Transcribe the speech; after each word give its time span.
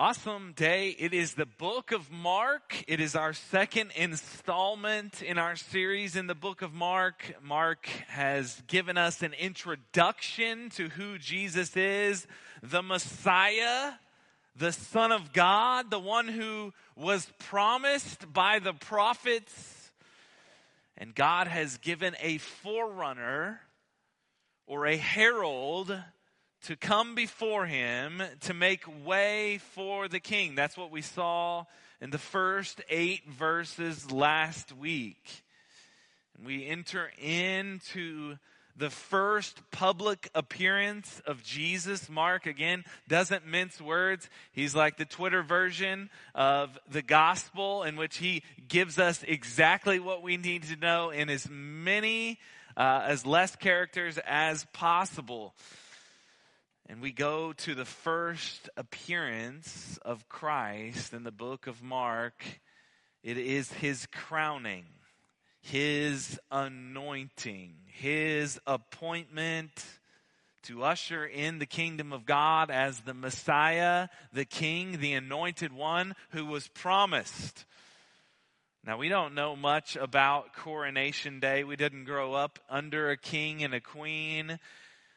Awesome 0.00 0.54
day. 0.56 0.96
It 0.98 1.12
is 1.12 1.34
the 1.34 1.44
book 1.44 1.92
of 1.92 2.10
Mark. 2.10 2.84
It 2.88 3.00
is 3.00 3.14
our 3.14 3.34
second 3.34 3.90
installment 3.94 5.20
in 5.20 5.36
our 5.36 5.56
series 5.56 6.16
in 6.16 6.26
the 6.26 6.34
book 6.34 6.62
of 6.62 6.72
Mark. 6.72 7.34
Mark 7.42 7.86
has 8.08 8.62
given 8.66 8.96
us 8.96 9.20
an 9.20 9.34
introduction 9.34 10.70
to 10.70 10.88
who 10.88 11.18
Jesus 11.18 11.76
is, 11.76 12.26
the 12.62 12.82
Messiah, 12.82 13.92
the 14.56 14.72
Son 14.72 15.12
of 15.12 15.34
God, 15.34 15.90
the 15.90 15.98
one 15.98 16.28
who 16.28 16.72
was 16.96 17.30
promised 17.38 18.32
by 18.32 18.58
the 18.58 18.72
prophets. 18.72 19.90
And 20.96 21.14
God 21.14 21.46
has 21.46 21.76
given 21.76 22.16
a 22.22 22.38
forerunner 22.38 23.60
or 24.66 24.86
a 24.86 24.96
herald 24.96 25.94
to 26.64 26.76
come 26.76 27.14
before 27.14 27.66
him 27.66 28.22
to 28.40 28.54
make 28.54 28.84
way 29.04 29.58
for 29.74 30.08
the 30.08 30.20
king. 30.20 30.54
That's 30.54 30.76
what 30.76 30.90
we 30.90 31.02
saw 31.02 31.64
in 32.00 32.10
the 32.10 32.18
first 32.18 32.80
eight 32.88 33.28
verses 33.28 34.10
last 34.10 34.76
week. 34.76 35.42
We 36.42 36.66
enter 36.66 37.10
into 37.18 38.36
the 38.76 38.90
first 38.90 39.60
public 39.70 40.30
appearance 40.34 41.20
of 41.26 41.42
Jesus. 41.42 42.08
Mark, 42.08 42.46
again, 42.46 42.84
doesn't 43.08 43.46
mince 43.46 43.80
words. 43.80 44.30
He's 44.52 44.74
like 44.74 44.96
the 44.96 45.04
Twitter 45.04 45.42
version 45.42 46.08
of 46.34 46.78
the 46.90 47.02
gospel 47.02 47.82
in 47.82 47.96
which 47.96 48.16
he 48.16 48.42
gives 48.68 48.98
us 48.98 49.22
exactly 49.26 49.98
what 49.98 50.22
we 50.22 50.38
need 50.38 50.62
to 50.64 50.76
know 50.76 51.10
in 51.10 51.28
as 51.28 51.46
many, 51.50 52.38
uh, 52.76 53.02
as 53.04 53.26
less 53.26 53.54
characters 53.54 54.18
as 54.26 54.64
possible. 54.72 55.54
And 56.90 57.00
we 57.00 57.12
go 57.12 57.52
to 57.52 57.76
the 57.76 57.84
first 57.84 58.68
appearance 58.76 59.96
of 60.02 60.28
Christ 60.28 61.12
in 61.12 61.22
the 61.22 61.30
book 61.30 61.68
of 61.68 61.84
Mark. 61.84 62.44
It 63.22 63.38
is 63.38 63.72
his 63.74 64.06
crowning, 64.06 64.86
his 65.60 66.40
anointing, 66.50 67.74
his 67.86 68.58
appointment 68.66 69.70
to 70.64 70.82
usher 70.82 71.24
in 71.24 71.60
the 71.60 71.64
kingdom 71.66 72.12
of 72.12 72.26
God 72.26 72.72
as 72.72 72.98
the 72.98 73.14
Messiah, 73.14 74.08
the 74.32 74.44
King, 74.44 74.98
the 74.98 75.12
anointed 75.12 75.72
one 75.72 76.16
who 76.30 76.44
was 76.44 76.66
promised. 76.66 77.66
Now, 78.84 78.98
we 78.98 79.08
don't 79.08 79.36
know 79.36 79.54
much 79.54 79.94
about 79.94 80.56
Coronation 80.56 81.38
Day. 81.38 81.62
We 81.62 81.76
didn't 81.76 82.06
grow 82.06 82.34
up 82.34 82.58
under 82.68 83.10
a 83.10 83.16
king 83.16 83.62
and 83.62 83.74
a 83.74 83.80
queen 83.80 84.58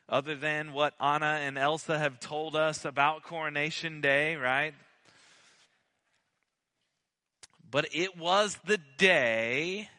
other 0.09 0.35
than 0.35 0.73
what 0.73 0.93
Anna 0.99 1.39
and 1.41 1.57
Elsa 1.57 1.97
have 1.97 2.19
told 2.19 2.55
us 2.55 2.85
about 2.85 3.23
Coronation 3.23 4.01
Day, 4.01 4.35
right? 4.35 4.73
But 7.69 7.87
it 7.93 8.17
was 8.17 8.57
the 8.65 8.79
day 8.97 9.89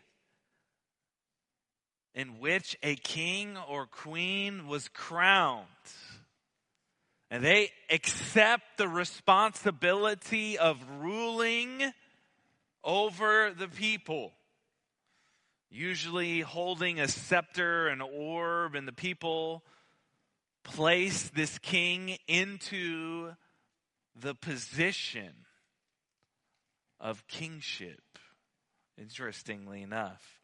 in 2.15 2.39
which 2.39 2.77
a 2.83 2.95
king 2.95 3.57
or 3.69 3.87
queen 3.87 4.69
was 4.69 4.89
crowned. 4.89 5.67
And 7.31 7.43
they 7.43 7.71
accept 7.91 8.77
the 8.77 8.87
responsibility 8.87 10.57
of 10.57 10.79
ruling 11.01 11.93
over 12.85 13.53
the 13.59 13.67
people. 13.67 14.33
Usually 15.71 16.43
holding 16.43 17.01
a 17.01 17.09
scepter, 17.09 17.89
an 17.89 18.01
orb, 18.01 18.77
and 18.77 18.87
the 18.87 18.93
people 18.93 19.65
place 20.65 21.29
this 21.29 21.59
king 21.59 22.19
into 22.27 23.35
the 24.17 24.35
position 24.35 25.33
of 26.99 27.27
kingship, 27.29 28.19
interestingly 28.99 29.83
enough. 29.83 30.41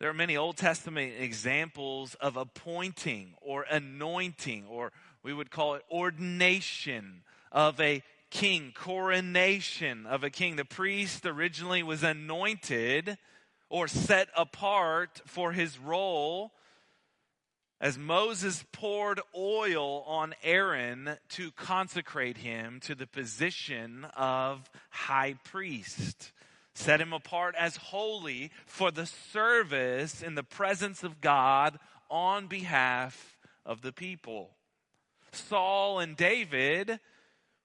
There 0.00 0.08
are 0.08 0.14
many 0.14 0.36
Old 0.36 0.56
Testament 0.56 1.14
examples 1.18 2.14
of 2.14 2.36
appointing 2.36 3.34
or 3.40 3.64
anointing, 3.68 4.66
or 4.66 4.92
we 5.22 5.34
would 5.34 5.50
call 5.50 5.74
it 5.74 5.82
ordination 5.90 7.22
of 7.50 7.80
a 7.80 8.02
king, 8.30 8.72
coronation 8.74 10.06
of 10.06 10.22
a 10.22 10.30
king. 10.30 10.56
The 10.56 10.64
priest 10.64 11.26
originally 11.26 11.82
was 11.82 12.02
anointed 12.02 13.18
or 13.68 13.88
set 13.88 14.28
apart 14.36 15.20
for 15.26 15.52
his 15.52 15.78
role 15.78 16.52
as 17.80 17.96
Moses 17.96 18.64
poured 18.72 19.20
oil 19.36 20.02
on 20.02 20.34
Aaron 20.42 21.16
to 21.30 21.52
consecrate 21.52 22.38
him 22.38 22.80
to 22.80 22.94
the 22.94 23.06
position 23.06 24.06
of 24.16 24.68
high 24.90 25.34
priest, 25.44 26.32
set 26.74 27.00
him 27.00 27.12
apart 27.12 27.54
as 27.56 27.76
holy 27.76 28.50
for 28.66 28.90
the 28.90 29.06
service 29.06 30.22
in 30.22 30.34
the 30.34 30.42
presence 30.42 31.04
of 31.04 31.20
God 31.20 31.78
on 32.10 32.48
behalf 32.48 33.36
of 33.64 33.82
the 33.82 33.92
people. 33.92 34.50
Saul 35.32 36.00
and 36.00 36.16
David 36.16 36.98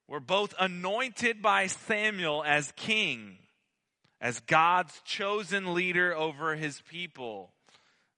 were 0.06 0.20
both 0.20 0.54
anointed 0.60 1.42
by 1.42 1.66
Samuel 1.66 2.44
as 2.44 2.72
king, 2.76 3.38
as 4.20 4.38
God's 4.40 5.00
chosen 5.04 5.74
leader 5.74 6.14
over 6.14 6.54
his 6.54 6.80
people. 6.82 7.50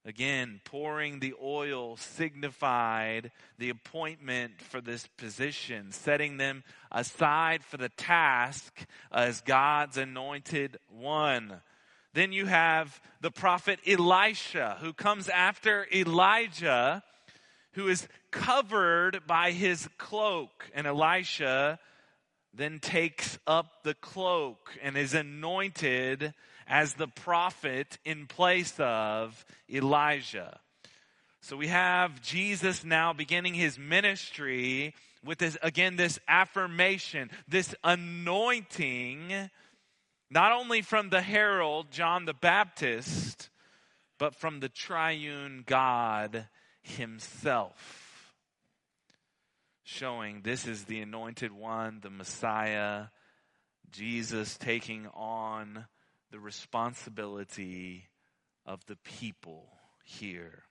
Again, 0.07 0.61
pouring 0.63 1.19
the 1.19 1.35
oil 1.43 1.97
signified 1.97 3.33
the 3.59 3.71
appointment 3.71 4.63
for 4.63 4.81
this 4.81 5.09
position, 5.19 5.91
setting 5.91 6.37
them 6.37 6.63
aside 6.93 7.65
for 7.65 7.77
the 7.77 7.89
task 7.89 8.87
as 9.11 9.41
God's 9.41 9.97
anointed 9.97 10.79
one. 10.89 11.61
Then 12.15 12.31
you 12.31 12.47
have 12.47 13.01
the 13.21 13.33
prophet 13.33 13.81
Elisha, 13.85 14.79
who 14.81 14.93
comes 14.93 15.29
after 15.29 15.89
Elijah, 15.93 17.03
who 17.73 17.89
is 17.89 18.07
covered 18.31 19.27
by 19.27 19.51
his 19.51 19.89
cloak. 19.99 20.71
And 20.73 20.87
Elisha 20.87 21.81
then 22.55 22.79
takes 22.79 23.41
up 23.45 23.83
the 23.83 23.95
cloak 23.95 24.79
and 24.81 24.97
is 24.97 25.15
anointed 25.15 26.33
as 26.67 26.95
the 26.95 27.09
prophet 27.09 27.99
in 28.05 28.27
place 28.27 28.75
of 28.79 29.45
Elijah. 29.71 30.61
So 31.41 31.57
we 31.57 31.69
have 31.69 32.23
Jesus 32.23 32.85
now 32.85 33.13
beginning 33.13 33.55
his 33.55 33.79
ministry 33.79 34.95
with 35.25 35.39
this, 35.39 35.57
again, 35.63 35.97
this 35.97 36.19
affirmation, 36.27 37.31
this 37.49 37.75
anointing, 37.85 39.51
not 40.31 40.53
only 40.53 40.83
from 40.83 41.11
the 41.11 41.21
herald, 41.21 41.91
John 41.91 42.25
the 42.25 42.35
Baptist, 42.35 43.49
but 44.19 44.35
from 44.35 44.61
the 44.61 44.69
triune 44.69 45.63
God 45.67 46.49
himself. 46.83 48.33
Showing 49.85 50.41
this 50.43 50.67
is 50.67 50.85
the 50.85 51.01
anointed 51.01 51.53
one, 51.53 52.01
the 52.03 52.11
Messiah, 52.11 53.07
Jesus 53.93 54.57
taking 54.57 55.07
on 55.15 55.87
the 56.37 56.41
responsibility 56.41 58.05
of 58.67 58.85
the 58.85 58.97
people 58.97 59.69
here. 60.05 60.65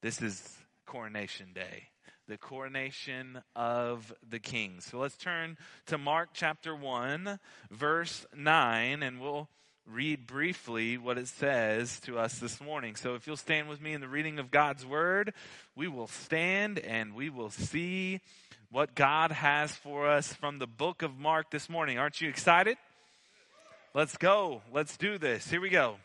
This 0.00 0.22
is 0.22 0.56
coronation 0.86 1.48
day, 1.52 1.88
the 2.26 2.38
coronation 2.38 3.42
of 3.54 4.14
the 4.26 4.38
king. 4.38 4.80
So 4.80 4.96
let's 4.98 5.18
turn 5.18 5.58
to 5.88 5.98
Mark 5.98 6.30
chapter 6.32 6.74
1, 6.74 7.38
verse 7.70 8.24
9, 8.34 9.02
and 9.02 9.20
we'll 9.20 9.50
read 9.84 10.26
briefly 10.26 10.96
what 10.96 11.18
it 11.18 11.28
says 11.28 12.00
to 12.00 12.18
us 12.18 12.38
this 12.38 12.58
morning. 12.58 12.96
So 12.96 13.14
if 13.14 13.26
you'll 13.26 13.36
stand 13.36 13.68
with 13.68 13.82
me 13.82 13.92
in 13.92 14.00
the 14.00 14.08
reading 14.08 14.38
of 14.38 14.50
God's 14.50 14.86
word, 14.86 15.34
we 15.76 15.86
will 15.86 16.06
stand 16.06 16.78
and 16.78 17.14
we 17.14 17.28
will 17.28 17.50
see 17.50 18.20
what 18.70 18.94
God 18.94 19.32
has 19.32 19.70
for 19.72 20.08
us 20.08 20.32
from 20.32 20.58
the 20.58 20.66
book 20.66 21.02
of 21.02 21.18
Mark 21.18 21.50
this 21.50 21.68
morning. 21.68 21.98
Aren't 21.98 22.22
you 22.22 22.30
excited? 22.30 22.78
Let's 23.92 24.16
go. 24.16 24.62
Let's 24.72 24.96
do 24.96 25.18
this. 25.18 25.50
Here 25.50 25.60
we 25.60 25.68
go. 25.68 25.96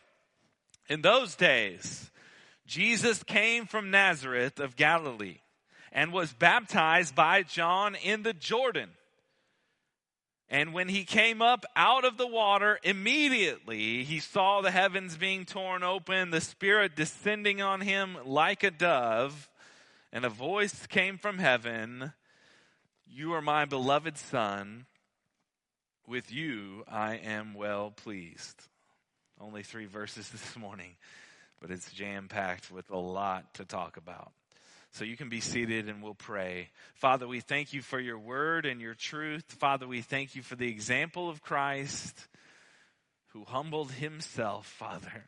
In 0.88 1.02
those 1.02 1.36
days, 1.36 2.10
Jesus 2.66 3.22
came 3.22 3.66
from 3.66 3.92
Nazareth 3.92 4.58
of 4.58 4.74
Galilee 4.74 5.38
and 5.92 6.12
was 6.12 6.32
baptized 6.32 7.14
by 7.14 7.44
John 7.44 7.94
in 7.94 8.24
the 8.24 8.32
Jordan. 8.32 8.90
And 10.48 10.72
when 10.72 10.88
he 10.88 11.04
came 11.04 11.40
up 11.40 11.64
out 11.76 12.04
of 12.04 12.18
the 12.18 12.26
water, 12.26 12.80
immediately 12.82 14.02
he 14.02 14.18
saw 14.18 14.60
the 14.60 14.72
heavens 14.72 15.16
being 15.16 15.44
torn 15.44 15.84
open, 15.84 16.30
the 16.30 16.40
Spirit 16.40 16.96
descending 16.96 17.62
on 17.62 17.80
him 17.82 18.16
like 18.24 18.64
a 18.64 18.70
dove, 18.72 19.48
and 20.12 20.24
a 20.24 20.28
voice 20.28 20.88
came 20.88 21.18
from 21.18 21.38
heaven 21.38 22.12
You 23.06 23.32
are 23.32 23.42
my 23.42 23.64
beloved 23.64 24.18
Son 24.18 24.86
with 26.06 26.32
you 26.32 26.84
I 26.88 27.16
am 27.16 27.54
well 27.54 27.90
pleased. 27.90 28.62
Only 29.40 29.62
three 29.62 29.86
verses 29.86 30.28
this 30.30 30.56
morning, 30.56 30.96
but 31.60 31.70
it's 31.70 31.90
jam 31.92 32.28
packed 32.28 32.70
with 32.70 32.90
a 32.90 32.96
lot 32.96 33.54
to 33.54 33.64
talk 33.64 33.96
about. 33.96 34.32
So 34.92 35.04
you 35.04 35.16
can 35.16 35.28
be 35.28 35.40
seated 35.40 35.88
and 35.88 36.02
we'll 36.02 36.14
pray. 36.14 36.70
Father, 36.94 37.28
we 37.28 37.40
thank 37.40 37.74
you 37.74 37.82
for 37.82 38.00
your 38.00 38.18
word 38.18 38.64
and 38.64 38.80
your 38.80 38.94
truth. 38.94 39.44
Father, 39.58 39.86
we 39.86 40.00
thank 40.00 40.34
you 40.34 40.42
for 40.42 40.56
the 40.56 40.68
example 40.68 41.28
of 41.28 41.42
Christ 41.42 42.26
who 43.28 43.44
humbled 43.44 43.92
himself, 43.92 44.66
Father, 44.66 45.26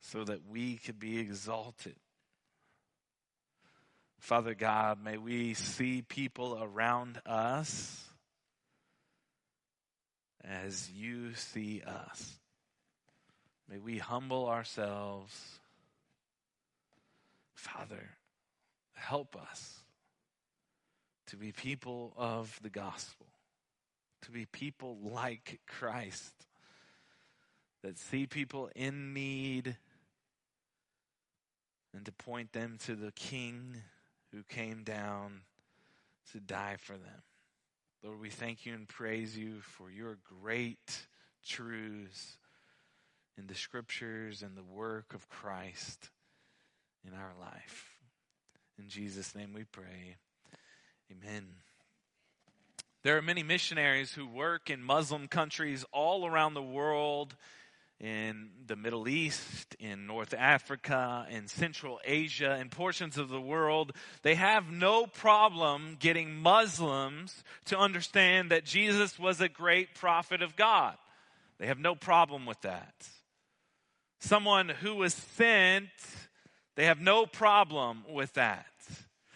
so 0.00 0.24
that 0.24 0.48
we 0.50 0.76
could 0.76 0.98
be 0.98 1.20
exalted. 1.20 1.94
Father 4.18 4.54
God, 4.54 5.02
may 5.02 5.18
we 5.18 5.54
see 5.54 6.02
people 6.02 6.58
around 6.60 7.20
us 7.26 8.11
as 10.44 10.90
you 10.90 11.34
see 11.34 11.82
us. 11.86 12.38
May 13.68 13.78
we 13.78 13.98
humble 13.98 14.48
ourselves. 14.48 15.58
Father, 17.54 18.10
help 18.94 19.36
us 19.36 19.80
to 21.26 21.36
be 21.36 21.52
people 21.52 22.12
of 22.16 22.58
the 22.62 22.70
gospel, 22.70 23.26
to 24.22 24.30
be 24.30 24.46
people 24.46 24.98
like 25.02 25.60
Christ 25.66 26.32
that 27.82 27.98
see 27.98 28.26
people 28.26 28.70
in 28.76 29.12
need 29.12 29.76
and 31.94 32.04
to 32.06 32.12
point 32.12 32.52
them 32.52 32.78
to 32.86 32.94
the 32.94 33.12
King 33.12 33.82
who 34.32 34.42
came 34.48 34.82
down 34.82 35.40
to 36.32 36.40
die 36.40 36.76
for 36.78 36.92
them. 36.92 37.22
Lord, 38.04 38.20
we 38.20 38.30
thank 38.30 38.66
you 38.66 38.74
and 38.74 38.88
praise 38.88 39.38
you 39.38 39.60
for 39.60 39.88
your 39.88 40.18
great 40.42 41.06
truths 41.46 42.36
in 43.38 43.46
the 43.46 43.54
scriptures 43.54 44.42
and 44.42 44.56
the 44.56 44.64
work 44.64 45.14
of 45.14 45.28
Christ 45.28 46.10
in 47.06 47.14
our 47.14 47.32
life. 47.40 47.94
In 48.76 48.88
Jesus' 48.88 49.36
name 49.36 49.52
we 49.52 49.62
pray. 49.62 50.16
Amen. 51.12 51.44
There 53.04 53.16
are 53.16 53.22
many 53.22 53.44
missionaries 53.44 54.14
who 54.14 54.26
work 54.26 54.68
in 54.68 54.82
Muslim 54.82 55.28
countries 55.28 55.84
all 55.92 56.26
around 56.26 56.54
the 56.54 56.62
world 56.62 57.36
in 58.00 58.50
the 58.66 58.76
Middle 58.76 59.08
East, 59.08 59.76
in 59.78 60.06
North 60.06 60.34
Africa, 60.34 61.26
in 61.30 61.46
Central 61.46 62.00
Asia, 62.04 62.58
in 62.60 62.68
portions 62.68 63.16
of 63.16 63.28
the 63.28 63.40
world, 63.40 63.92
they 64.22 64.34
have 64.34 64.70
no 64.70 65.06
problem 65.06 65.96
getting 66.00 66.34
Muslims 66.34 67.44
to 67.66 67.78
understand 67.78 68.50
that 68.50 68.64
Jesus 68.64 69.18
was 69.18 69.40
a 69.40 69.48
great 69.48 69.94
prophet 69.94 70.42
of 70.42 70.56
God. 70.56 70.96
They 71.58 71.66
have 71.68 71.78
no 71.78 71.94
problem 71.94 72.44
with 72.44 72.60
that. 72.62 72.94
Someone 74.18 74.68
who 74.68 74.96
was 74.96 75.14
sent, 75.14 75.90
they 76.74 76.86
have 76.86 77.00
no 77.00 77.26
problem 77.26 78.04
with 78.08 78.32
that. 78.34 78.66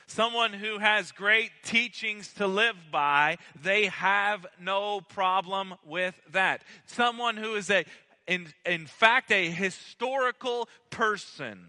Someone 0.08 0.52
who 0.52 0.78
has 0.78 1.10
great 1.10 1.50
teachings 1.64 2.32
to 2.34 2.46
live 2.46 2.76
by, 2.92 3.38
they 3.60 3.86
have 3.86 4.46
no 4.60 5.00
problem 5.00 5.74
with 5.84 6.14
that. 6.30 6.62
Someone 6.86 7.36
who 7.36 7.56
is 7.56 7.70
a 7.70 7.84
in, 8.26 8.48
in 8.64 8.86
fact, 8.86 9.30
a 9.30 9.50
historical 9.50 10.68
person. 10.90 11.66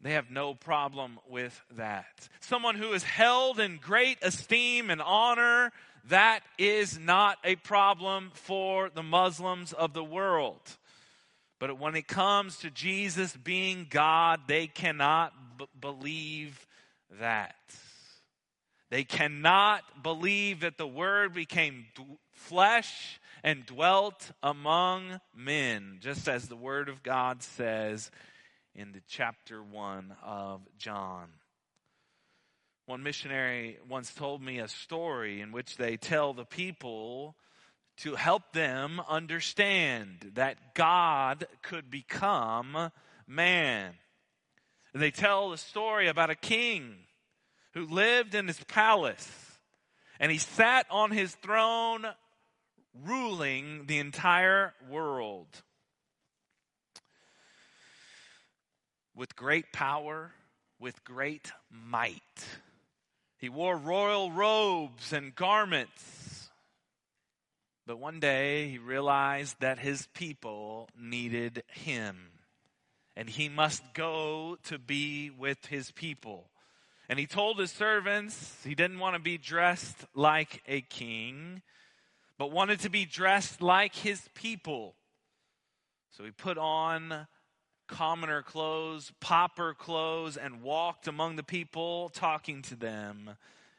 They 0.00 0.12
have 0.12 0.30
no 0.30 0.54
problem 0.54 1.20
with 1.28 1.60
that. 1.76 2.28
Someone 2.40 2.74
who 2.74 2.92
is 2.92 3.04
held 3.04 3.60
in 3.60 3.78
great 3.78 4.18
esteem 4.22 4.90
and 4.90 5.00
honor, 5.00 5.70
that 6.08 6.40
is 6.58 6.98
not 6.98 7.38
a 7.44 7.54
problem 7.56 8.32
for 8.34 8.90
the 8.90 9.02
Muslims 9.02 9.72
of 9.72 9.92
the 9.92 10.02
world. 10.02 10.60
But 11.60 11.78
when 11.78 11.94
it 11.94 12.08
comes 12.08 12.58
to 12.58 12.70
Jesus 12.70 13.36
being 13.36 13.86
God, 13.88 14.40
they 14.48 14.66
cannot 14.66 15.32
b- 15.56 15.66
believe 15.80 16.66
that. 17.20 17.54
They 18.90 19.04
cannot 19.04 20.02
believe 20.02 20.60
that 20.60 20.76
the 20.76 20.86
Word 20.86 21.32
became 21.32 21.86
flesh 22.34 23.20
and 23.42 23.66
dwelt 23.66 24.32
among 24.42 25.20
men, 25.34 25.98
just 26.00 26.28
as 26.28 26.48
the 26.48 26.56
Word 26.56 26.88
of 26.88 27.02
God 27.02 27.42
says 27.42 28.10
in 28.74 28.92
the 28.92 29.02
chapter 29.08 29.62
1 29.62 30.14
of 30.24 30.60
John. 30.78 31.28
One 32.86 33.02
missionary 33.02 33.78
once 33.88 34.12
told 34.12 34.42
me 34.42 34.58
a 34.58 34.68
story 34.68 35.40
in 35.40 35.52
which 35.52 35.76
they 35.76 35.96
tell 35.96 36.34
the 36.34 36.44
people 36.44 37.36
to 37.98 38.14
help 38.14 38.52
them 38.52 39.00
understand 39.08 40.32
that 40.34 40.74
God 40.74 41.46
could 41.62 41.90
become 41.90 42.90
man. 43.26 43.92
And 44.92 45.02
they 45.02 45.10
tell 45.10 45.50
the 45.50 45.58
story 45.58 46.08
about 46.08 46.30
a 46.30 46.34
king 46.34 46.94
who 47.74 47.86
lived 47.86 48.34
in 48.34 48.46
his 48.46 48.62
palace 48.64 49.30
and 50.18 50.30
he 50.30 50.38
sat 50.38 50.86
on 50.90 51.10
his 51.10 51.34
throne 51.36 52.06
ruling 53.04 53.86
the 53.86 53.98
entire 53.98 54.74
world 54.88 55.62
with 59.14 59.36
great 59.36 59.72
power, 59.72 60.32
with 60.78 61.04
great 61.04 61.52
might. 61.70 62.46
He 63.38 63.48
wore 63.48 63.76
royal 63.76 64.30
robes 64.30 65.12
and 65.12 65.34
garments. 65.34 66.50
But 67.86 67.98
one 67.98 68.20
day 68.20 68.68
he 68.68 68.78
realized 68.78 69.56
that 69.60 69.78
his 69.78 70.06
people 70.14 70.88
needed 70.98 71.64
him. 71.68 72.28
And 73.16 73.28
he 73.28 73.48
must 73.48 73.82
go 73.92 74.56
to 74.64 74.78
be 74.78 75.30
with 75.30 75.66
his 75.66 75.90
people. 75.90 76.48
And 77.08 77.18
he 77.18 77.26
told 77.26 77.58
his 77.58 77.72
servants 77.72 78.56
he 78.64 78.74
didn't 78.74 79.00
want 79.00 79.16
to 79.16 79.20
be 79.20 79.36
dressed 79.36 80.06
like 80.14 80.62
a 80.66 80.80
king 80.80 81.62
but 82.38 82.50
wanted 82.50 82.80
to 82.80 82.90
be 82.90 83.04
dressed 83.04 83.62
like 83.62 83.94
his 83.94 84.28
people. 84.34 84.94
So 86.10 86.24
he 86.24 86.30
put 86.30 86.58
on 86.58 87.26
commoner 87.88 88.42
clothes, 88.42 89.12
pauper 89.20 89.74
clothes, 89.74 90.36
and 90.36 90.62
walked 90.62 91.08
among 91.08 91.36
the 91.36 91.42
people, 91.42 92.08
talking 92.10 92.62
to 92.62 92.74
them, 92.74 93.36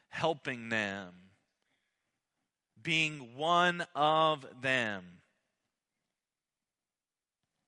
helping 0.08 0.68
them, 0.68 1.12
being 2.82 3.36
one 3.36 3.84
of 3.94 4.46
them. 4.60 5.04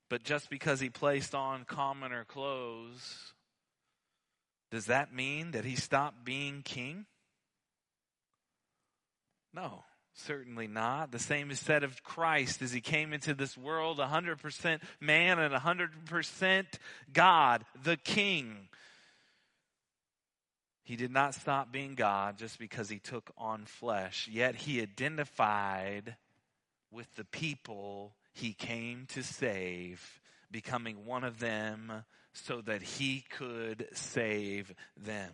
But 0.09 0.23
just 0.23 0.51
because 0.51 0.79
he 0.79 0.89
placed 0.89 1.35
on 1.35 1.65
commoner 1.65 2.25
clothes, 2.25 3.33
does 4.71 4.87
that 4.87 5.13
mean 5.13 5.51
that 5.53 5.65
he 5.65 5.75
stopped 5.75 6.25
being 6.25 6.63
king? 6.63 7.07
No. 9.53 9.85
Certainly 10.19 10.69
not. 10.69 11.13
The 11.13 11.19
same 11.19 11.51
is 11.51 11.61
said 11.61 11.85
of 11.85 12.03
Christ 12.03 12.63
as 12.63 12.73
he 12.73 12.81
came 12.81 13.13
into 13.13 13.35
this 13.35 13.57
world 13.57 13.99
100% 13.99 14.81
man 14.99 15.39
and 15.39 15.55
100% 15.55 16.67
God, 17.13 17.65
the 17.85 17.99
King. 17.99 18.69
He 20.85 20.97
did 20.97 21.11
not 21.11 21.35
stop 21.35 21.71
being 21.71 21.97
God 21.97 22.39
just 22.39 22.59
because 22.59 22.89
he 22.89 22.99
took 22.99 23.31
on 23.37 23.67
flesh, 23.67 24.27
yet 24.33 24.55
he 24.55 24.81
identified 24.81 26.17
with 26.91 27.15
the 27.17 27.25
people 27.25 28.15
he 28.33 28.55
came 28.55 29.07
to 29.09 29.23
save, 29.23 30.21
becoming 30.51 31.05
one 31.05 31.25
of 31.25 31.41
them 31.41 32.05
so 32.33 32.63
that 32.63 32.83
he 32.83 33.25
could 33.29 33.89
save 33.93 34.75
them. 34.97 35.33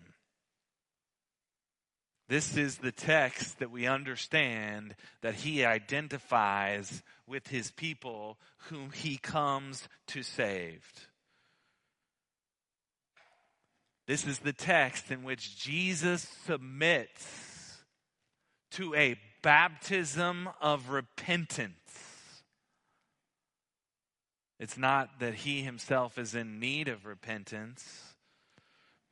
This 2.32 2.56
is 2.56 2.78
the 2.78 2.92
text 2.92 3.58
that 3.58 3.70
we 3.70 3.86
understand 3.86 4.94
that 5.20 5.34
he 5.34 5.66
identifies 5.66 7.02
with 7.26 7.48
his 7.48 7.70
people 7.70 8.38
whom 8.70 8.90
he 8.90 9.18
comes 9.18 9.86
to 10.06 10.22
save. 10.22 10.82
This 14.06 14.26
is 14.26 14.38
the 14.38 14.54
text 14.54 15.10
in 15.10 15.24
which 15.24 15.58
Jesus 15.58 16.26
submits 16.46 17.82
to 18.70 18.94
a 18.94 19.20
baptism 19.42 20.48
of 20.58 20.88
repentance. 20.88 21.74
It's 24.58 24.78
not 24.78 25.20
that 25.20 25.34
he 25.34 25.60
himself 25.60 26.16
is 26.16 26.34
in 26.34 26.58
need 26.58 26.88
of 26.88 27.04
repentance 27.04 28.11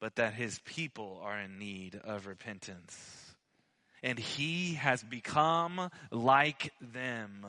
but 0.00 0.16
that 0.16 0.34
his 0.34 0.58
people 0.64 1.20
are 1.22 1.38
in 1.38 1.58
need 1.58 2.00
of 2.02 2.26
repentance. 2.26 3.34
And 4.02 4.18
he 4.18 4.74
has 4.74 5.02
become 5.02 5.90
like 6.10 6.72
them, 6.80 7.46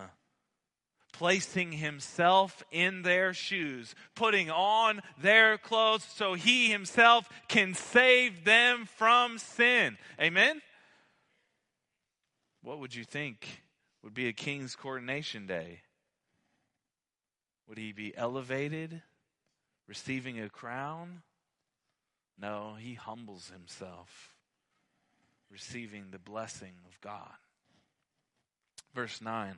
placing 1.13 1.71
himself 1.71 2.61
in 2.71 3.03
their 3.03 3.33
shoes, 3.33 3.95
putting 4.15 4.51
on 4.51 5.01
their 5.21 5.57
clothes 5.57 6.05
so 6.13 6.33
he 6.33 6.69
himself 6.69 7.29
can 7.47 7.73
save 7.73 8.43
them 8.43 8.85
from 8.85 9.37
sin. 9.37 9.97
Amen? 10.19 10.61
What 12.61 12.79
would 12.79 12.93
you 12.93 13.05
think 13.05 13.63
would 14.03 14.13
be 14.13 14.27
a 14.27 14.33
king's 14.33 14.75
coronation 14.75 15.47
day? 15.47 15.79
Would 17.67 17.77
he 17.77 17.93
be 17.93 18.15
elevated, 18.17 19.01
receiving 19.87 20.37
a 20.41 20.49
crown? 20.49 21.21
No, 22.41 22.73
he 22.79 22.95
humbles 22.95 23.51
himself, 23.51 24.33
receiving 25.51 26.05
the 26.09 26.19
blessing 26.19 26.73
of 26.87 26.99
God. 27.01 27.35
Verse 28.95 29.21
9 29.21 29.57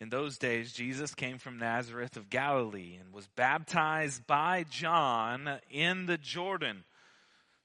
In 0.00 0.08
those 0.08 0.38
days, 0.38 0.72
Jesus 0.72 1.14
came 1.14 1.38
from 1.38 1.58
Nazareth 1.58 2.16
of 2.16 2.30
Galilee 2.30 2.96
and 2.98 3.12
was 3.12 3.26
baptized 3.36 4.26
by 4.26 4.64
John 4.70 5.60
in 5.70 6.06
the 6.06 6.16
Jordan. 6.16 6.84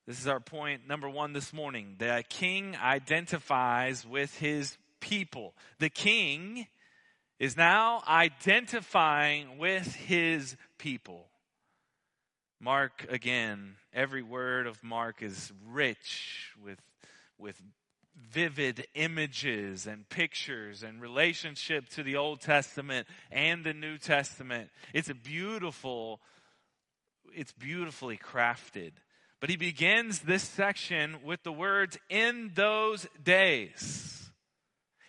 This 0.06 0.20
is 0.20 0.28
our 0.28 0.42
point 0.42 0.86
number 0.90 1.10
one 1.10 1.32
this 1.32 1.54
morning. 1.54 1.96
The 1.98 2.26
king 2.28 2.76
identifies 2.76 4.06
with 4.06 4.38
his 4.40 4.78
people. 5.00 5.54
The 5.80 5.90
king 5.90 6.68
is 7.40 7.56
now 7.56 8.04
identifying 8.06 9.58
with 9.58 9.96
his 9.96 10.58
people. 10.78 11.28
Mark, 12.64 13.06
again, 13.10 13.76
every 13.94 14.24
word 14.24 14.68
of 14.68 14.82
Mark 14.82 15.22
is 15.22 15.52
rich 15.70 16.54
with, 16.64 16.80
with 17.38 17.62
vivid 18.32 18.88
images 18.96 19.86
and 19.86 20.08
pictures 20.08 20.82
and 20.82 21.02
relationship 21.02 21.90
to 21.90 22.04
the 22.04 22.16
Old 22.16 22.40
Testament 22.40 23.06
and 23.30 23.66
the 23.66 23.74
New 23.74 23.98
Testament. 23.98 24.70
It's 24.94 25.10
a 25.10 25.14
beautiful, 25.14 26.22
it's 27.36 27.52
beautifully 27.52 28.18
crafted. 28.18 28.94
But 29.42 29.50
he 29.50 29.58
begins 29.58 30.20
this 30.20 30.44
section 30.44 31.18
with 31.22 31.44
the 31.44 31.52
words, 31.52 31.98
in 32.10 32.52
those 32.56 33.06
days. 33.22 34.13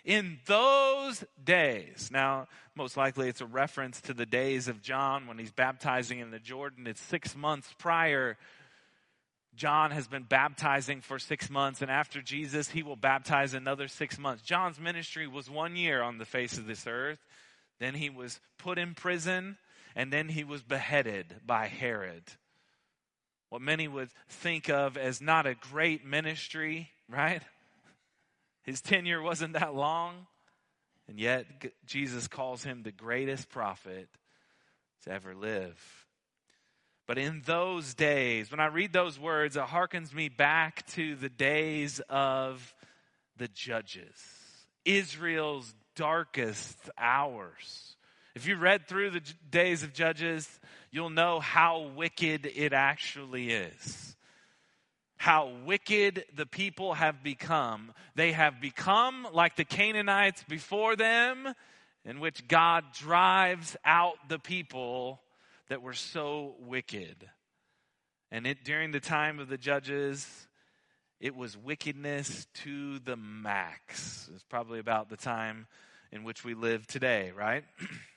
In 0.04 0.38
those 0.46 1.24
days. 1.42 2.10
Now, 2.12 2.48
most 2.74 2.96
likely 2.96 3.28
it's 3.28 3.40
a 3.40 3.46
reference 3.46 4.00
to 4.02 4.14
the 4.14 4.26
days 4.26 4.68
of 4.68 4.82
John 4.82 5.26
when 5.26 5.38
he's 5.38 5.52
baptizing 5.52 6.18
in 6.18 6.30
the 6.30 6.38
Jordan. 6.38 6.86
It's 6.86 7.00
six 7.00 7.34
months 7.34 7.74
prior 7.78 8.36
John 9.56 9.92
has 9.92 10.08
been 10.08 10.24
baptizing 10.24 11.00
for 11.00 11.18
six 11.18 11.48
months, 11.48 11.80
and 11.80 11.90
after 11.90 12.20
Jesus, 12.20 12.70
he 12.70 12.82
will 12.82 12.96
baptize 12.96 13.54
another 13.54 13.88
six 13.88 14.18
months. 14.18 14.42
John's 14.42 14.80
ministry 14.80 15.26
was 15.26 15.48
one 15.48 15.76
year 15.76 16.02
on 16.02 16.18
the 16.18 16.24
face 16.24 16.58
of 16.58 16.66
this 16.66 16.86
earth. 16.86 17.20
Then 17.78 17.94
he 17.94 18.10
was 18.10 18.40
put 18.58 18.78
in 18.78 18.94
prison, 18.94 19.58
and 19.94 20.12
then 20.12 20.28
he 20.28 20.44
was 20.44 20.62
beheaded 20.62 21.36
by 21.46 21.66
Herod. 21.66 22.24
What 23.48 23.62
many 23.62 23.86
would 23.86 24.10
think 24.28 24.68
of 24.68 24.96
as 24.96 25.20
not 25.20 25.46
a 25.46 25.54
great 25.54 26.04
ministry, 26.04 26.90
right? 27.08 27.42
His 28.64 28.80
tenure 28.80 29.22
wasn't 29.22 29.52
that 29.54 29.74
long, 29.74 30.26
and 31.08 31.18
yet 31.18 31.46
Jesus 31.86 32.28
calls 32.28 32.64
him 32.64 32.82
the 32.82 32.92
greatest 32.92 33.48
prophet 33.48 34.08
to 35.04 35.12
ever 35.12 35.34
live. 35.34 35.78
But 37.06 37.18
in 37.18 37.42
those 37.44 37.94
days, 37.94 38.50
when 38.50 38.60
I 38.60 38.66
read 38.66 38.92
those 38.92 39.18
words, 39.18 39.56
it 39.56 39.64
harkens 39.64 40.14
me 40.14 40.30
back 40.30 40.86
to 40.92 41.14
the 41.14 41.28
days 41.28 42.00
of 42.08 42.74
the 43.36 43.48
judges, 43.48 44.16
Israel's 44.84 45.74
darkest 45.94 46.78
hours. 46.98 47.96
If 48.34 48.46
you 48.46 48.56
read 48.56 48.88
through 48.88 49.10
the 49.10 49.22
days 49.50 49.84
of 49.84 49.92
Judges, 49.92 50.48
you'll 50.90 51.10
know 51.10 51.38
how 51.38 51.90
wicked 51.94 52.46
it 52.46 52.72
actually 52.72 53.52
is. 53.52 54.13
How 55.16 55.50
wicked 55.64 56.24
the 56.34 56.46
people 56.46 56.94
have 56.94 57.22
become. 57.22 57.92
They 58.14 58.32
have 58.32 58.60
become 58.60 59.26
like 59.32 59.56
the 59.56 59.64
Canaanites 59.64 60.44
before 60.48 60.96
them, 60.96 61.54
in 62.04 62.20
which 62.20 62.46
God 62.46 62.84
drives 62.92 63.76
out 63.84 64.14
the 64.28 64.38
people 64.38 65.20
that 65.68 65.82
were 65.82 65.94
so 65.94 66.54
wicked. 66.60 67.28
And 68.30 68.46
it 68.46 68.64
during 68.64 68.92
the 68.92 69.00
time 69.00 69.38
of 69.38 69.48
the 69.48 69.56
judges, 69.56 70.28
it 71.20 71.34
was 71.34 71.56
wickedness 71.56 72.46
to 72.64 72.98
the 72.98 73.16
max. 73.16 74.28
It's 74.34 74.44
probably 74.44 74.78
about 74.78 75.08
the 75.08 75.16
time 75.16 75.66
in 76.12 76.24
which 76.24 76.44
we 76.44 76.54
live 76.54 76.86
today, 76.86 77.32
right? 77.34 77.64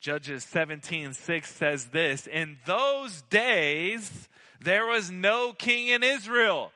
Judges 0.00 0.44
17 0.44 1.12
6 1.12 1.54
says 1.54 1.86
this 1.86 2.26
In 2.26 2.58
those 2.66 3.22
days, 3.22 4.28
there 4.60 4.86
was 4.86 5.10
no 5.10 5.52
king 5.52 5.88
in 5.88 6.02
Israel. 6.02 6.72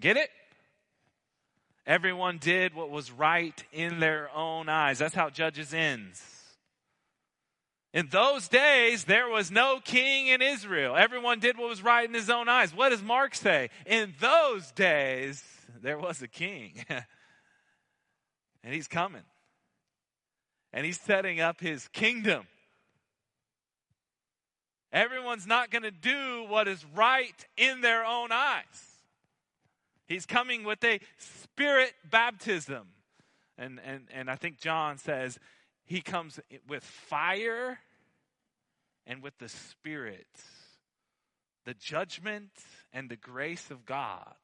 Get 0.00 0.16
it? 0.16 0.30
Everyone 1.86 2.38
did 2.38 2.74
what 2.74 2.90
was 2.90 3.12
right 3.12 3.64
in 3.72 4.00
their 4.00 4.28
own 4.34 4.68
eyes. 4.68 4.98
That's 4.98 5.14
how 5.14 5.30
Judges 5.30 5.72
ends. 5.72 6.22
In 7.92 8.08
those 8.08 8.48
days, 8.48 9.04
there 9.04 9.28
was 9.28 9.50
no 9.50 9.80
king 9.82 10.26
in 10.26 10.42
Israel. 10.42 10.96
Everyone 10.96 11.38
did 11.38 11.56
what 11.56 11.68
was 11.68 11.82
right 11.82 12.06
in 12.06 12.14
his 12.14 12.28
own 12.28 12.48
eyes. 12.48 12.74
What 12.74 12.90
does 12.90 13.02
Mark 13.02 13.34
say? 13.34 13.70
In 13.86 14.14
those 14.20 14.70
days, 14.72 15.42
there 15.80 15.96
was 15.96 16.20
a 16.20 16.28
king. 16.28 16.84
and 16.88 18.74
he's 18.74 18.88
coming. 18.88 19.22
And 20.76 20.84
he's 20.84 21.00
setting 21.00 21.40
up 21.40 21.58
his 21.58 21.88
kingdom. 21.88 22.46
Everyone's 24.92 25.46
not 25.46 25.70
going 25.70 25.84
to 25.84 25.90
do 25.90 26.44
what 26.50 26.68
is 26.68 26.84
right 26.94 27.46
in 27.56 27.80
their 27.80 28.04
own 28.04 28.30
eyes. 28.30 28.62
He's 30.06 30.26
coming 30.26 30.64
with 30.64 30.84
a 30.84 31.00
spirit 31.16 31.94
baptism. 32.10 32.88
And, 33.56 33.80
and, 33.86 34.02
and 34.12 34.30
I 34.30 34.36
think 34.36 34.60
John 34.60 34.98
says 34.98 35.38
he 35.86 36.02
comes 36.02 36.38
with 36.68 36.84
fire 36.84 37.78
and 39.06 39.22
with 39.22 39.38
the 39.38 39.48
Spirit, 39.48 40.28
the 41.64 41.72
judgment 41.72 42.50
and 42.92 43.08
the 43.08 43.16
grace 43.16 43.70
of 43.70 43.86
God. 43.86 44.34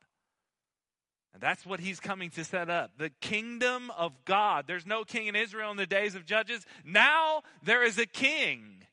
And 1.33 1.43
that's 1.43 1.65
what 1.65 1.81
he's 1.81 2.01
coming 2.01 2.31
to 2.31 2.45
set 2.45 2.69
up. 2.69 2.93
The 2.99 3.11
kingdom 3.21 3.91
of 3.97 4.13
God. 4.25 4.65
There's 4.67 4.87
no 4.87 5.05
king 5.05 5.29
in 5.29 5.37
Israel 5.37 5.71
in 5.71 5.77
the 5.77 5.87
days 5.87 6.15
of 6.15 6.27
Judges. 6.27 6.65
Now 6.85 7.43
there 7.65 7.83
is 7.83 7.99
a 7.99 8.07
king. 8.07 8.85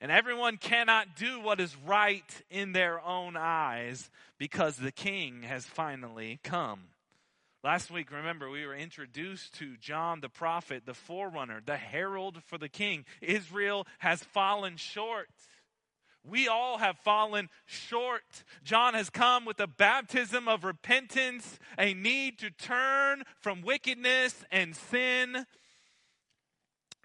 And 0.00 0.12
everyone 0.12 0.58
cannot 0.58 1.16
do 1.16 1.40
what 1.40 1.60
is 1.60 1.74
right 1.86 2.42
in 2.50 2.72
their 2.72 3.00
own 3.00 3.36
eyes 3.36 4.10
because 4.38 4.76
the 4.76 4.92
king 4.92 5.42
has 5.44 5.64
finally 5.64 6.40
come. 6.44 6.80
Last 7.64 7.90
week, 7.90 8.10
remember, 8.12 8.50
we 8.50 8.66
were 8.66 8.74
introduced 8.74 9.54
to 9.54 9.78
John 9.78 10.20
the 10.20 10.28
prophet, 10.28 10.82
the 10.84 10.92
forerunner, 10.92 11.62
the 11.64 11.78
herald 11.78 12.42
for 12.44 12.58
the 12.58 12.68
king. 12.68 13.06
Israel 13.22 13.86
has 14.00 14.22
fallen 14.22 14.76
short. 14.76 15.30
We 16.26 16.48
all 16.48 16.78
have 16.78 16.96
fallen 16.98 17.50
short. 17.66 18.44
John 18.62 18.94
has 18.94 19.10
come 19.10 19.44
with 19.44 19.60
a 19.60 19.66
baptism 19.66 20.48
of 20.48 20.64
repentance, 20.64 21.58
a 21.78 21.92
need 21.92 22.38
to 22.38 22.50
turn 22.50 23.24
from 23.40 23.60
wickedness 23.60 24.44
and 24.50 24.74
sin. 24.74 25.44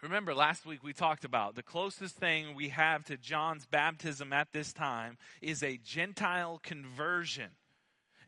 Remember, 0.02 0.34
last 0.34 0.66
week 0.66 0.82
we 0.82 0.94
talked 0.94 1.26
about 1.26 1.56
the 1.56 1.64
closest 1.64 2.16
thing 2.16 2.56
we 2.56 2.70
have 2.70 3.04
to 3.06 3.18
John's 3.18 3.66
baptism 3.66 4.32
at 4.32 4.54
this 4.54 4.72
time 4.72 5.18
is 5.42 5.62
a 5.62 5.78
Gentile 5.78 6.60
conversion 6.64 7.50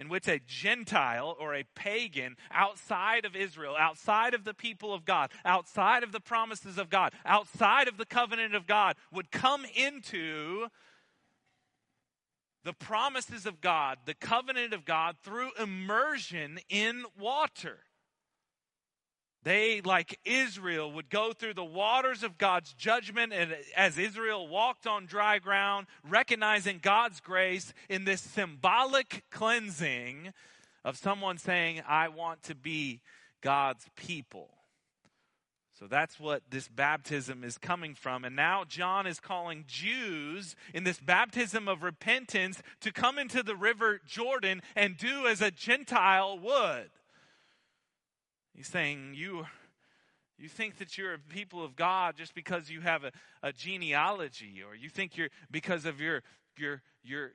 in 0.02 0.10
which 0.10 0.28
a 0.28 0.40
Gentile 0.40 1.38
or 1.40 1.54
a 1.54 1.64
pagan 1.76 2.36
outside 2.52 3.24
of 3.24 3.36
Israel, 3.36 3.76
outside 3.78 4.34
of 4.34 4.44
the 4.46 4.54
people 4.54 4.96
of 4.96 5.06
God, 5.06 5.32
outside 5.46 6.02
of 6.02 6.12
the 6.12 6.20
promises 6.20 6.80
of 6.80 6.90
God, 6.90 7.14
outside 7.24 7.88
of 7.88 7.98
the 7.98 8.06
covenant 8.06 8.56
of 8.56 8.66
God, 8.66 8.96
would 9.14 9.30
come 9.30 9.64
into 9.76 10.66
the 12.64 12.74
promises 12.74 13.46
of 13.46 13.62
God, 13.62 14.00
the 14.06 14.16
covenant 14.16 14.74
of 14.74 14.86
God, 14.86 15.18
through 15.22 15.52
immersion 15.60 16.60
in 16.68 17.06
water. 17.20 17.82
They, 19.44 19.82
like 19.82 20.20
Israel, 20.24 20.92
would 20.92 21.10
go 21.10 21.34
through 21.34 21.56
the 21.56 21.64
waters 21.64 22.22
of 22.22 22.38
God's 22.38 22.74
judgment, 22.74 23.34
and 23.34 23.56
as 23.76 23.98
Israel 23.98 24.48
walked 24.48 24.86
on 24.86 25.08
dry 25.08 25.40
ground, 25.40 25.88
recognizing 26.08 26.80
God's 26.80 27.20
grace 27.20 27.74
in 27.90 28.06
this 28.06 28.22
symbolic 28.22 29.24
cleansing 29.32 30.34
of 30.86 30.96
someone 30.96 31.40
saying, 31.40 31.82
I 31.88 32.10
want 32.10 32.44
to 32.44 32.56
be 32.56 33.02
God's 33.42 33.86
people. 33.96 34.50
So 35.80 35.88
that's 35.88 36.20
what 36.20 36.44
this 36.52 36.68
baptism 36.68 37.44
is 37.44 37.58
coming 37.58 37.96
from. 37.96 38.24
And 38.24 38.36
now 38.36 38.64
John 38.64 39.08
is 39.08 39.20
calling 39.20 39.66
Jews 39.68 40.56
in 40.76 40.84
this 40.84 41.00
baptism 41.00 41.68
of 41.68 41.82
repentance 41.82 42.62
to 42.82 42.92
come 42.92 43.18
into 43.18 43.42
the 43.42 43.56
river 43.56 44.00
Jordan 44.06 44.62
and 44.76 44.96
do 44.96 45.26
as 45.26 45.42
a 45.42 45.50
Gentile 45.50 46.38
would. 46.38 46.92
He's 48.54 48.68
saying, 48.68 49.14
You, 49.16 49.46
you 50.38 50.50
think 50.50 50.78
that 50.80 50.98
you're 50.98 51.14
a 51.14 51.20
people 51.20 51.64
of 51.64 51.76
God 51.76 52.18
just 52.18 52.34
because 52.34 52.70
you 52.70 52.82
have 52.82 53.04
a, 53.04 53.12
a 53.44 53.54
genealogy, 53.54 54.62
or 54.68 54.76
you 54.76 54.90
think 54.90 55.18
you're 55.18 55.30
because 55.50 55.86
of 55.86 56.00
your, 56.02 56.24
your, 56.58 56.82
your, 57.04 57.32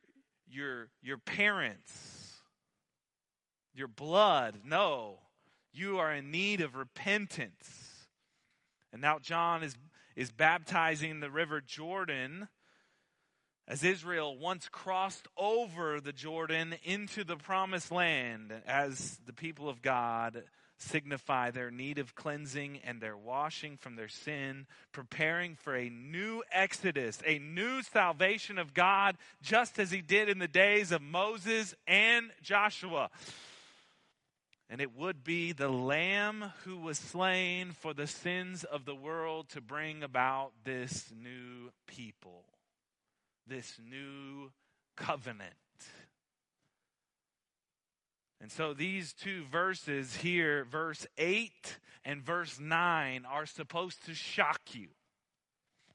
your, 0.48 0.88
your 1.02 1.18
parents, 1.18 2.40
your 3.74 3.88
blood. 3.88 4.60
No, 4.64 5.18
you 5.72 5.98
are 5.98 6.12
in 6.12 6.30
need 6.30 6.60
of 6.60 6.74
repentance. 6.74 8.06
And 8.92 9.02
now 9.02 9.18
John 9.18 9.62
is, 9.62 9.76
is 10.14 10.30
baptizing 10.30 11.20
the 11.20 11.30
river 11.30 11.60
Jordan 11.60 12.48
As 13.68 13.82
Israel 13.82 14.38
once 14.38 14.68
crossed 14.68 15.26
over 15.36 16.00
the 16.00 16.12
Jordan 16.12 16.76
into 16.84 17.24
the 17.24 17.36
promised 17.36 17.90
land, 17.90 18.52
as 18.66 19.18
the 19.26 19.32
people 19.32 19.68
of 19.68 19.82
God 19.82 20.44
signify 20.78 21.50
their 21.50 21.70
need 21.70 21.98
of 21.98 22.14
cleansing 22.14 22.80
and 22.84 23.00
their 23.00 23.16
washing 23.16 23.76
from 23.76 23.96
their 23.96 24.08
sin, 24.08 24.66
preparing 24.92 25.54
for 25.54 25.74
a 25.74 25.88
new 25.88 26.42
exodus, 26.52 27.20
a 27.26 27.38
new 27.38 27.82
salvation 27.82 28.58
of 28.58 28.74
God, 28.74 29.16
just 29.42 29.78
as 29.78 29.90
he 29.90 30.00
did 30.00 30.28
in 30.28 30.38
the 30.38 30.48
days 30.48 30.92
of 30.92 31.02
Moses 31.02 31.74
and 31.86 32.30
Joshua. 32.42 33.10
And 34.68 34.80
it 34.80 34.96
would 34.96 35.22
be 35.22 35.52
the 35.52 35.68
Lamb 35.68 36.52
who 36.64 36.76
was 36.76 36.98
slain 36.98 37.70
for 37.70 37.94
the 37.94 38.08
sins 38.08 38.64
of 38.64 38.84
the 38.84 38.96
world 38.96 39.48
to 39.50 39.60
bring 39.60 40.02
about 40.02 40.50
this 40.64 41.12
new 41.16 41.70
people, 41.86 42.44
this 43.46 43.78
new 43.78 44.50
covenant. 44.96 45.54
And 48.40 48.52
so 48.52 48.74
these 48.74 49.12
two 49.12 49.44
verses 49.50 50.16
here, 50.16 50.64
verse 50.64 51.06
8 51.16 51.78
and 52.04 52.22
verse 52.22 52.60
9, 52.60 53.24
are 53.24 53.46
supposed 53.46 54.04
to 54.06 54.14
shock 54.14 54.60
you. 54.72 54.88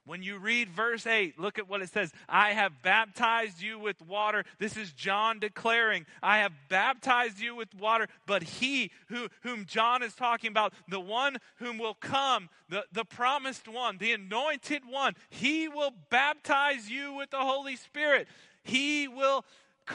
When 0.04 0.24
you 0.24 0.40
read 0.40 0.70
verse 0.70 1.06
8, 1.06 1.40
look 1.40 1.60
at 1.60 1.70
what 1.70 1.84
it 1.84 1.90
says. 1.90 2.12
I 2.28 2.54
have 2.54 2.82
baptized 2.82 3.62
you 3.62 3.78
with 3.78 4.02
water. 4.02 4.44
This 4.58 4.76
is 4.76 4.92
John 4.94 5.38
declaring, 5.38 6.08
I 6.24 6.40
have 6.40 6.54
baptized 6.70 7.40
you 7.40 7.56
with 7.56 7.74
water, 7.76 8.08
but 8.26 8.42
he 8.42 8.92
who, 9.10 9.28
whom 9.44 9.66
John 9.66 10.02
is 10.02 10.16
talking 10.16 10.50
about, 10.50 10.74
the 10.90 11.00
one 11.00 11.38
whom 11.58 11.78
will 11.78 11.94
come, 11.94 12.50
the, 12.68 12.84
the 12.92 13.06
promised 13.06 13.68
one, 13.68 14.00
the 14.00 14.14
anointed 14.14 14.82
one, 14.90 15.14
he 15.30 15.68
will 15.68 15.94
baptize 16.10 16.90
you 16.90 17.14
with 17.14 17.30
the 17.30 17.38
Holy 17.38 17.76
Spirit. 17.76 18.28
He 18.64 19.08
will 19.08 19.46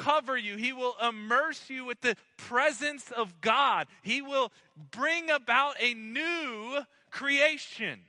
cover 0.03 0.37
you. 0.37 0.57
He 0.57 0.73
will 0.73 0.95
immerse 1.07 1.69
you 1.69 1.85
with 1.85 2.01
the 2.01 2.17
presence 2.37 3.11
of 3.11 3.41
God. 3.41 3.87
He 4.03 4.23
will 4.23 4.53
bring 4.91 5.31
about 5.31 5.77
a 5.81 5.95
new 5.95 6.81
creation 7.11 8.01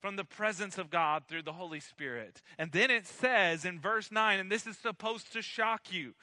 from 0.00 0.16
the 0.16 0.24
presence 0.24 0.76
of 0.76 0.90
God 0.90 1.24
through 1.28 1.42
the 1.42 1.52
Holy 1.52 1.80
Spirit. 1.80 2.42
And 2.58 2.72
then 2.72 2.90
it 2.90 3.06
says 3.06 3.64
in 3.64 3.80
verse 3.80 4.12
9, 4.12 4.38
and 4.38 4.50
this 4.50 4.66
is 4.66 4.76
supposed 4.76 5.32
to 5.32 5.42
shock 5.42 5.92
you 5.92 6.14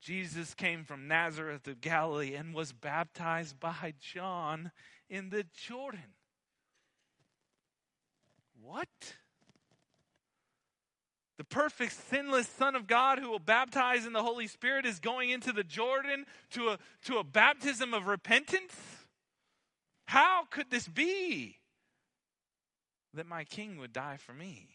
Jesus 0.00 0.54
came 0.54 0.84
from 0.84 1.08
Nazareth 1.08 1.66
of 1.66 1.80
Galilee 1.80 2.34
and 2.34 2.54
was 2.54 2.72
baptized 2.72 3.58
by 3.58 3.94
John 4.00 4.70
in 5.10 5.30
the 5.30 5.44
Jordan. 5.66 6.14
What? 8.62 9.16
The 11.38 11.44
perfect, 11.44 11.92
sinless 12.10 12.48
Son 12.48 12.74
of 12.74 12.88
God 12.88 13.20
who 13.20 13.30
will 13.30 13.38
baptize 13.38 14.04
in 14.04 14.12
the 14.12 14.24
Holy 14.24 14.48
Spirit 14.48 14.84
is 14.84 14.98
going 14.98 15.30
into 15.30 15.52
the 15.52 15.62
Jordan 15.62 16.26
to 16.50 16.70
a, 16.70 16.78
to 17.04 17.18
a 17.18 17.24
baptism 17.24 17.94
of 17.94 18.08
repentance? 18.08 18.74
How 20.06 20.44
could 20.50 20.70
this 20.70 20.88
be 20.88 21.56
that 23.14 23.26
my 23.26 23.44
King 23.44 23.78
would 23.78 23.92
die 23.92 24.16
for 24.16 24.32
me? 24.32 24.68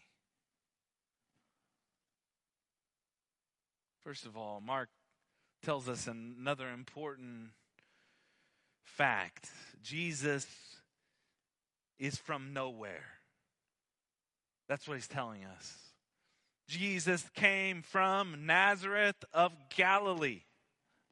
First 4.04 4.24
of 4.24 4.36
all, 4.36 4.60
Mark 4.60 4.88
tells 5.62 5.88
us 5.88 6.06
another 6.06 6.70
important 6.70 7.50
fact 8.84 9.50
Jesus 9.82 10.46
is 11.98 12.16
from 12.16 12.52
nowhere. 12.52 13.04
That's 14.68 14.88
what 14.88 14.94
he's 14.94 15.08
telling 15.08 15.44
us. 15.44 15.83
Jesus 16.66 17.24
came 17.34 17.82
from 17.82 18.46
Nazareth 18.46 19.24
of 19.32 19.52
Galilee. 19.76 20.42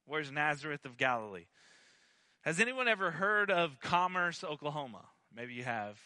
Where's 0.07 0.31
Nazareth 0.31 0.85
of 0.85 0.97
Galilee? 0.97 1.47
Has 2.43 2.61
anyone 2.61 2.89
ever 2.89 3.11
heard 3.11 3.51
of 3.51 3.81
Commerce, 3.81 4.43
Oklahoma? 4.43 5.05
Maybe 5.35 5.55
you 5.55 5.65
have. 5.65 5.99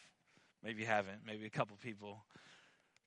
Maybe 0.62 0.82
you 0.82 0.86
haven't. 0.86 1.26
Maybe 1.26 1.46
a 1.46 1.50
couple 1.50 1.76
people. 1.76 2.24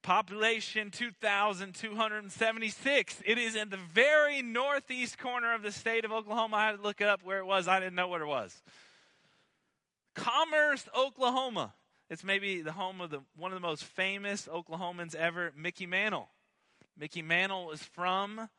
Population 0.01 0.91
2,276. 0.91 3.21
It 3.25 3.37
is 3.37 3.55
in 3.55 3.69
the 3.69 3.77
very 3.77 4.41
northeast 4.41 5.17
corner 5.17 5.53
of 5.53 5.61
the 5.61 5.73
state 5.73 6.05
of 6.05 6.11
Oklahoma. 6.11 6.55
I 6.55 6.67
had 6.67 6.77
to 6.77 6.81
look 6.81 7.01
it 7.01 7.07
up 7.07 7.21
where 7.23 7.39
it 7.39 7.45
was. 7.45 7.67
I 7.67 7.79
didn't 7.79 7.95
know 7.95 8.07
what 8.07 8.21
it 8.21 8.27
was. 8.27 8.63
Commerce, 10.15 10.87
Oklahoma. 10.97 11.73
It's 12.09 12.23
maybe 12.23 12.61
the 12.61 12.71
home 12.71 13.01
of 13.01 13.11
the, 13.11 13.21
one 13.37 13.51
of 13.51 13.61
the 13.61 13.67
most 13.67 13.83
famous 13.83 14.47
Oklahomans 14.47 15.13
ever, 15.13 15.53
Mickey 15.55 15.85
Mantle. 15.85 16.29
Mickey 16.97 17.21
Mantle 17.21 17.71
is 17.71 17.83
from 17.83 18.49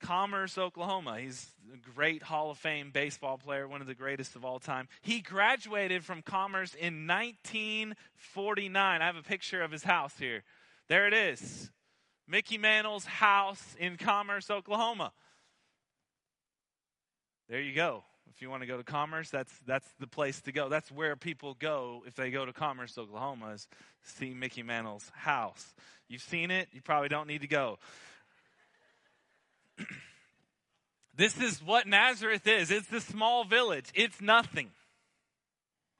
Commerce, 0.00 0.56
Oklahoma. 0.56 1.18
He's 1.18 1.50
a 1.72 1.76
great 1.94 2.22
Hall 2.22 2.50
of 2.50 2.58
Fame 2.58 2.90
baseball 2.92 3.38
player, 3.38 3.66
one 3.66 3.80
of 3.80 3.86
the 3.86 3.94
greatest 3.94 4.36
of 4.36 4.44
all 4.44 4.60
time. 4.60 4.88
He 5.00 5.20
graduated 5.20 6.04
from 6.04 6.22
Commerce 6.22 6.74
in 6.74 7.06
1949. 7.06 9.02
I 9.02 9.04
have 9.04 9.16
a 9.16 9.22
picture 9.22 9.62
of 9.62 9.72
his 9.72 9.82
house 9.82 10.14
here. 10.18 10.44
There 10.88 11.06
it 11.06 11.14
is. 11.14 11.70
Mickey 12.28 12.58
Mantle's 12.58 13.04
house 13.04 13.76
in 13.78 13.96
Commerce, 13.96 14.48
Oklahoma. 14.48 15.12
There 17.48 17.60
you 17.60 17.74
go. 17.74 18.04
If 18.34 18.40
you 18.40 18.48
want 18.48 18.62
to 18.62 18.66
go 18.66 18.78
to 18.78 18.82
Commerce, 18.82 19.28
that's 19.28 19.52
that's 19.66 19.86
the 20.00 20.06
place 20.06 20.40
to 20.42 20.52
go. 20.52 20.70
That's 20.70 20.90
where 20.90 21.16
people 21.16 21.54
go 21.58 22.02
if 22.06 22.14
they 22.14 22.30
go 22.30 22.46
to 22.46 22.52
Commerce, 22.52 22.96
Oklahoma, 22.96 23.50
is 23.50 23.68
see 24.02 24.32
Mickey 24.32 24.62
Mantle's 24.62 25.10
house. 25.14 25.74
You've 26.08 26.22
seen 26.22 26.50
it. 26.50 26.68
You 26.72 26.80
probably 26.80 27.08
don't 27.08 27.28
need 27.28 27.42
to 27.42 27.46
go. 27.46 27.78
this 31.16 31.38
is 31.38 31.62
what 31.62 31.86
Nazareth 31.86 32.46
is. 32.46 32.70
It's 32.70 32.88
the 32.88 33.02
small 33.02 33.44
village. 33.44 33.90
It's 33.94 34.20
nothing. 34.20 34.70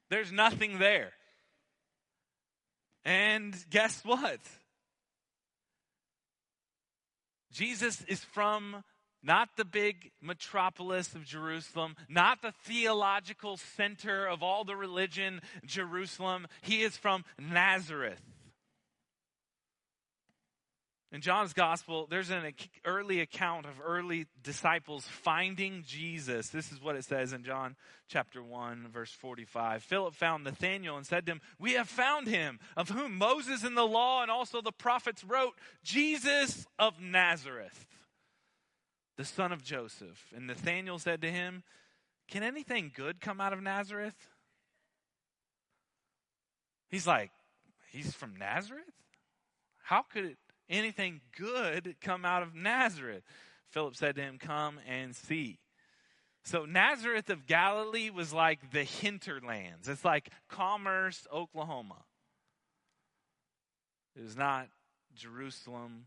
There's 0.09 0.33
nothing 0.33 0.79
there. 0.79 1.12
And 3.05 3.55
guess 3.71 4.03
what? 4.05 4.40
Jesus 7.53 8.03
is 8.09 8.21
from 8.25 8.83
not 9.22 9.50
the 9.56 9.64
big 9.64 10.11
metropolis 10.20 11.14
of 11.14 11.24
Jerusalem, 11.24 11.96
not 12.08 12.42
the 12.42 12.52
theological 12.64 13.56
center 13.56 14.26
of 14.26 14.42
all 14.42 14.64
the 14.64 14.76
religion, 14.76 15.40
Jerusalem. 15.64 16.46
He 16.62 16.82
is 16.82 16.96
from 16.96 17.24
Nazareth. 17.38 18.20
In 21.12 21.20
John's 21.20 21.52
gospel, 21.52 22.06
there's 22.08 22.30
an 22.30 22.54
early 22.87 23.20
account 23.20 23.66
of 23.66 23.82
early 23.85 24.24
disciples 24.42 25.06
finding 25.06 25.85
Jesus. 25.87 26.48
This 26.48 26.72
is 26.72 26.80
what 26.80 26.96
it 26.96 27.04
says 27.04 27.35
in 27.35 27.44
John 27.44 27.76
chapter 28.08 28.42
1, 28.42 28.88
verse 28.90 29.12
45. 29.12 29.82
Philip 29.82 30.14
found 30.14 30.44
Nathanael 30.44 30.96
and 30.96 31.06
said 31.06 31.26
to 31.26 31.32
him, 31.32 31.40
We 31.58 31.74
have 31.74 31.90
found 31.90 32.28
him, 32.28 32.61
of 32.78 32.88
whom 32.88 33.18
Moses 33.18 33.62
in 33.62 33.74
the 33.74 33.87
law 33.87 34.22
and 34.22 34.30
also 34.30 34.62
the 34.62 34.72
prophets 34.72 35.22
wrote, 35.22 35.52
Jesus 35.85 36.66
of 36.78 36.98
Nazareth 36.98 37.87
the 39.16 39.25
son 39.25 39.53
of 39.53 39.62
Joseph. 39.62 40.33
And 40.35 40.46
Nathanael 40.46 40.98
said 40.98 41.22
to 41.22 41.31
him, 41.31 41.62
Can 42.29 42.42
anything 42.42 42.92
good 42.94 43.20
come 43.20 43.40
out 43.40 43.53
of 43.53 43.62
Nazareth? 43.62 44.16
He's 46.90 47.07
like, 47.07 47.31
He's 47.90 48.14
from 48.14 48.37
Nazareth? 48.37 48.85
How 49.83 50.03
could 50.03 50.37
anything 50.68 51.20
good 51.37 51.96
come 52.01 52.25
out 52.25 52.42
of 52.42 52.55
Nazareth? 52.55 53.22
Philip 53.70 53.96
said 53.96 54.16
to 54.16 54.22
him, 54.22 54.38
Come 54.38 54.79
and 54.88 55.14
see. 55.14 55.59
So 56.44 56.64
Nazareth 56.64 57.31
of 57.31 57.46
Galilee 57.46 58.11
was 58.11 58.33
like 58.33 58.72
the 58.72 58.83
hinterlands. 58.83 59.88
It's 59.88 60.05
like 60.05 60.31
Commerce, 60.48 61.27
Oklahoma. 61.33 62.05
It 64.16 64.22
was 64.22 64.37
not 64.37 64.68
Jerusalem 65.14 66.07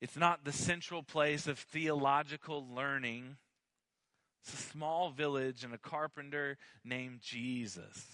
it's 0.00 0.16
not 0.16 0.44
the 0.44 0.52
central 0.52 1.02
place 1.02 1.46
of 1.46 1.58
theological 1.58 2.66
learning. 2.74 3.36
It's 4.42 4.54
a 4.54 4.68
small 4.70 5.10
village 5.10 5.64
and 5.64 5.74
a 5.74 5.78
carpenter 5.78 6.56
named 6.84 7.20
Jesus 7.20 8.06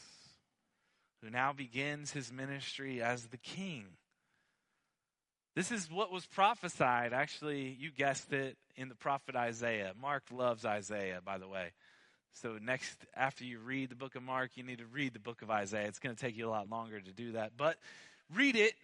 who 1.23 1.31
now 1.31 1.53
begins 1.53 2.13
his 2.13 2.33
ministry 2.33 3.03
as 3.03 3.27
the 3.27 3.37
king. 3.37 3.85
This 5.55 5.71
is 5.71 5.91
what 5.91 6.11
was 6.11 6.27
prophesied. 6.27 7.13
Actually, 7.13 7.77
you 7.79 7.91
guessed 7.91 8.33
it 8.33 8.57
in 8.77 8.89
the 8.89 8.95
prophet 8.95 9.37
Isaiah. 9.37 9.93
Mark 10.01 10.25
loves 10.33 10.65
Isaiah, 10.65 11.21
by 11.25 11.39
the 11.39 11.47
way. 11.47 11.71
So, 12.33 12.59
next, 12.61 12.97
after 13.15 13.45
you 13.45 13.61
read 13.61 13.91
the 13.91 13.95
book 13.95 14.17
of 14.17 14.23
Mark, 14.25 14.53
you 14.57 14.65
need 14.65 14.79
to 14.79 14.87
read 14.87 15.13
the 15.13 15.21
book 15.21 15.43
of 15.43 15.51
Isaiah. 15.51 15.87
It's 15.87 16.01
going 16.01 16.17
to 16.17 16.21
take 16.21 16.37
you 16.37 16.49
a 16.49 16.51
lot 16.51 16.69
longer 16.69 17.01
to 17.01 17.13
do 17.13 17.33
that. 17.33 17.53
But 17.57 17.77
read 18.35 18.57
it 18.57 18.75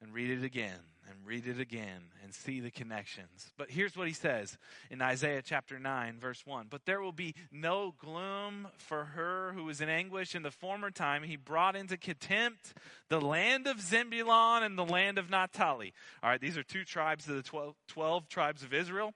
and 0.00 0.14
read 0.14 0.30
it 0.30 0.42
again 0.42 0.78
and 1.08 1.26
read 1.26 1.46
it 1.46 1.60
again 1.60 2.02
and 2.22 2.34
see 2.34 2.60
the 2.60 2.70
connections. 2.70 3.50
But 3.56 3.70
here's 3.70 3.96
what 3.96 4.06
he 4.06 4.14
says 4.14 4.56
in 4.90 5.02
Isaiah 5.02 5.42
chapter 5.42 5.78
9, 5.78 6.18
verse 6.20 6.42
1 6.46 6.66
But 6.70 6.86
there 6.86 7.00
will 7.00 7.12
be 7.12 7.34
no 7.50 7.94
gloom 7.98 8.68
for 8.76 9.04
her 9.04 9.52
who 9.54 9.64
was 9.64 9.80
in 9.80 9.88
anguish. 9.88 10.34
In 10.34 10.42
the 10.42 10.50
former 10.50 10.90
time, 10.90 11.22
he 11.22 11.36
brought 11.36 11.76
into 11.76 11.96
contempt 11.96 12.74
the 13.08 13.20
land 13.20 13.66
of 13.66 13.80
Zebulun 13.80 14.62
and 14.62 14.78
the 14.78 14.84
land 14.84 15.18
of 15.18 15.30
Naphtali. 15.30 15.92
All 16.22 16.30
right, 16.30 16.40
these 16.40 16.56
are 16.56 16.62
two 16.62 16.84
tribes 16.84 17.28
of 17.28 17.36
the 17.36 17.42
12, 17.42 17.74
12 17.88 18.28
tribes 18.28 18.62
of 18.62 18.72
Israel. 18.72 19.14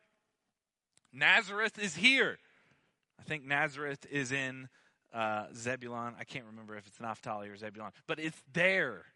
Nazareth 1.12 1.78
is 1.78 1.96
here. 1.96 2.38
I 3.18 3.22
think 3.22 3.44
Nazareth 3.44 4.06
is 4.10 4.32
in 4.32 4.68
uh, 5.14 5.46
Zebulun. 5.54 6.14
I 6.18 6.24
can't 6.24 6.44
remember 6.44 6.76
if 6.76 6.86
it's 6.86 7.00
Naphtali 7.00 7.48
or 7.48 7.56
Zebulun, 7.56 7.92
but 8.06 8.18
it's 8.18 8.40
there. 8.52 9.06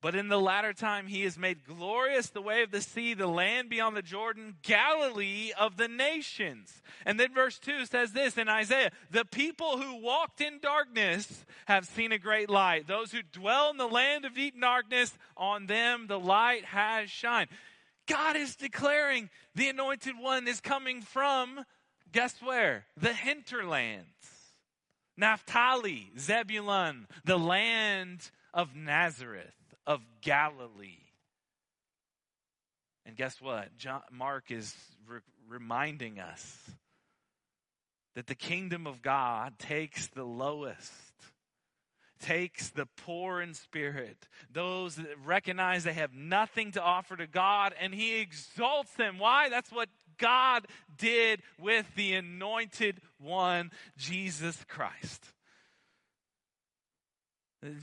But 0.00 0.14
in 0.14 0.28
the 0.28 0.40
latter 0.40 0.72
time, 0.72 1.08
he 1.08 1.22
has 1.24 1.36
made 1.36 1.66
glorious 1.66 2.28
the 2.30 2.40
way 2.40 2.62
of 2.62 2.70
the 2.70 2.80
sea, 2.80 3.14
the 3.14 3.26
land 3.26 3.68
beyond 3.68 3.96
the 3.96 4.02
Jordan, 4.02 4.54
Galilee 4.62 5.50
of 5.58 5.76
the 5.76 5.88
nations. 5.88 6.82
And 7.04 7.18
then 7.18 7.34
verse 7.34 7.58
2 7.58 7.84
says 7.84 8.12
this 8.12 8.38
in 8.38 8.48
Isaiah 8.48 8.92
The 9.10 9.24
people 9.24 9.78
who 9.78 9.96
walked 9.96 10.40
in 10.40 10.60
darkness 10.60 11.44
have 11.66 11.84
seen 11.84 12.12
a 12.12 12.18
great 12.18 12.48
light. 12.48 12.86
Those 12.86 13.10
who 13.10 13.22
dwell 13.22 13.70
in 13.70 13.76
the 13.76 13.88
land 13.88 14.24
of 14.24 14.34
deep 14.34 14.60
darkness, 14.60 15.18
on 15.36 15.66
them 15.66 16.06
the 16.06 16.20
light 16.20 16.64
has 16.66 17.10
shined. 17.10 17.48
God 18.06 18.36
is 18.36 18.54
declaring 18.54 19.30
the 19.56 19.68
anointed 19.68 20.14
one 20.16 20.46
is 20.46 20.60
coming 20.60 21.02
from, 21.02 21.64
guess 22.12 22.36
where? 22.40 22.86
The 22.96 23.12
hinterlands. 23.12 24.06
Naphtali, 25.16 26.12
Zebulun, 26.16 27.08
the 27.24 27.36
land 27.38 28.30
of 28.54 28.76
Nazareth 28.76 29.57
of 29.88 30.02
Galilee. 30.20 31.00
And 33.06 33.16
guess 33.16 33.40
what? 33.40 33.76
John, 33.78 34.02
Mark 34.12 34.50
is 34.50 34.76
re- 35.08 35.20
reminding 35.48 36.20
us 36.20 36.56
that 38.14 38.26
the 38.26 38.34
kingdom 38.34 38.86
of 38.86 39.00
God 39.00 39.58
takes 39.58 40.08
the 40.08 40.24
lowest, 40.24 40.92
takes 42.20 42.68
the 42.68 42.86
poor 42.98 43.40
in 43.40 43.54
spirit, 43.54 44.28
those 44.52 44.96
that 44.96 45.06
recognize 45.24 45.84
they 45.84 45.94
have 45.94 46.12
nothing 46.12 46.72
to 46.72 46.82
offer 46.82 47.16
to 47.16 47.26
God, 47.26 47.74
and 47.80 47.94
he 47.94 48.20
exalts 48.20 48.92
them. 48.92 49.18
Why? 49.18 49.48
That's 49.48 49.72
what 49.72 49.88
God 50.18 50.66
did 50.98 51.40
with 51.58 51.86
the 51.94 52.12
anointed 52.12 53.00
one, 53.18 53.70
Jesus 53.96 54.66
Christ. 54.68 55.32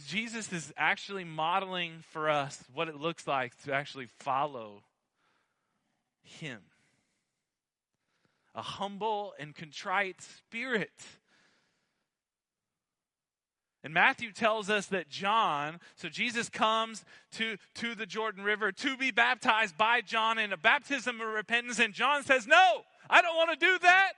Jesus 0.07 0.53
is 0.53 0.73
actually 0.77 1.25
modeling 1.25 2.03
for 2.11 2.29
us 2.29 2.63
what 2.73 2.87
it 2.87 2.95
looks 2.95 3.27
like 3.27 3.61
to 3.63 3.73
actually 3.73 4.07
follow 4.19 4.83
Him. 6.23 6.59
A 8.53 8.61
humble 8.61 9.33
and 9.37 9.53
contrite 9.53 10.21
spirit. 10.21 10.93
And 13.83 13.93
Matthew 13.93 14.31
tells 14.31 14.69
us 14.69 14.87
that 14.87 15.09
John, 15.09 15.79
so 15.95 16.09
Jesus 16.09 16.49
comes 16.49 17.03
to, 17.33 17.57
to 17.75 17.93
the 17.93 18.07
Jordan 18.07 18.43
River 18.43 18.71
to 18.71 18.97
be 18.97 19.11
baptized 19.11 19.77
by 19.77 20.01
John 20.01 20.39
in 20.39 20.53
a 20.53 20.57
baptism 20.57 21.21
of 21.21 21.27
repentance, 21.27 21.79
and 21.79 21.93
John 21.93 22.23
says, 22.23 22.47
No, 22.47 22.81
I 23.09 23.21
don't 23.21 23.35
want 23.35 23.59
to 23.59 23.65
do 23.65 23.77
that. 23.79 24.13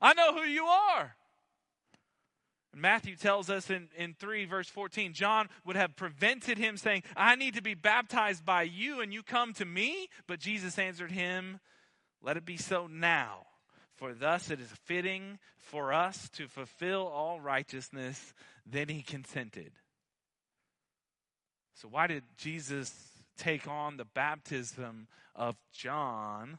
I 0.00 0.14
know 0.14 0.34
who 0.34 0.42
you 0.42 0.64
are. 0.64 1.14
Matthew 2.76 3.16
tells 3.16 3.48
us 3.48 3.70
in, 3.70 3.88
in 3.96 4.14
3, 4.14 4.44
verse 4.44 4.68
14, 4.68 5.14
John 5.14 5.48
would 5.64 5.76
have 5.76 5.96
prevented 5.96 6.58
him 6.58 6.76
saying, 6.76 7.04
I 7.16 7.34
need 7.34 7.54
to 7.54 7.62
be 7.62 7.74
baptized 7.74 8.44
by 8.44 8.62
you, 8.62 9.00
and 9.00 9.12
you 9.12 9.22
come 9.22 9.54
to 9.54 9.64
me. 9.64 10.08
But 10.26 10.40
Jesus 10.40 10.78
answered 10.78 11.10
him, 11.10 11.60
Let 12.22 12.36
it 12.36 12.44
be 12.44 12.58
so 12.58 12.86
now, 12.86 13.46
for 13.94 14.12
thus 14.12 14.50
it 14.50 14.60
is 14.60 14.70
fitting 14.84 15.38
for 15.58 15.92
us 15.92 16.28
to 16.30 16.48
fulfill 16.48 17.06
all 17.06 17.40
righteousness. 17.40 18.34
Then 18.66 18.88
he 18.88 19.02
consented. 19.02 19.72
So, 21.74 21.88
why 21.88 22.06
did 22.06 22.24
Jesus 22.36 22.92
take 23.38 23.66
on 23.68 23.96
the 23.96 24.04
baptism 24.04 25.08
of 25.34 25.56
John? 25.72 26.58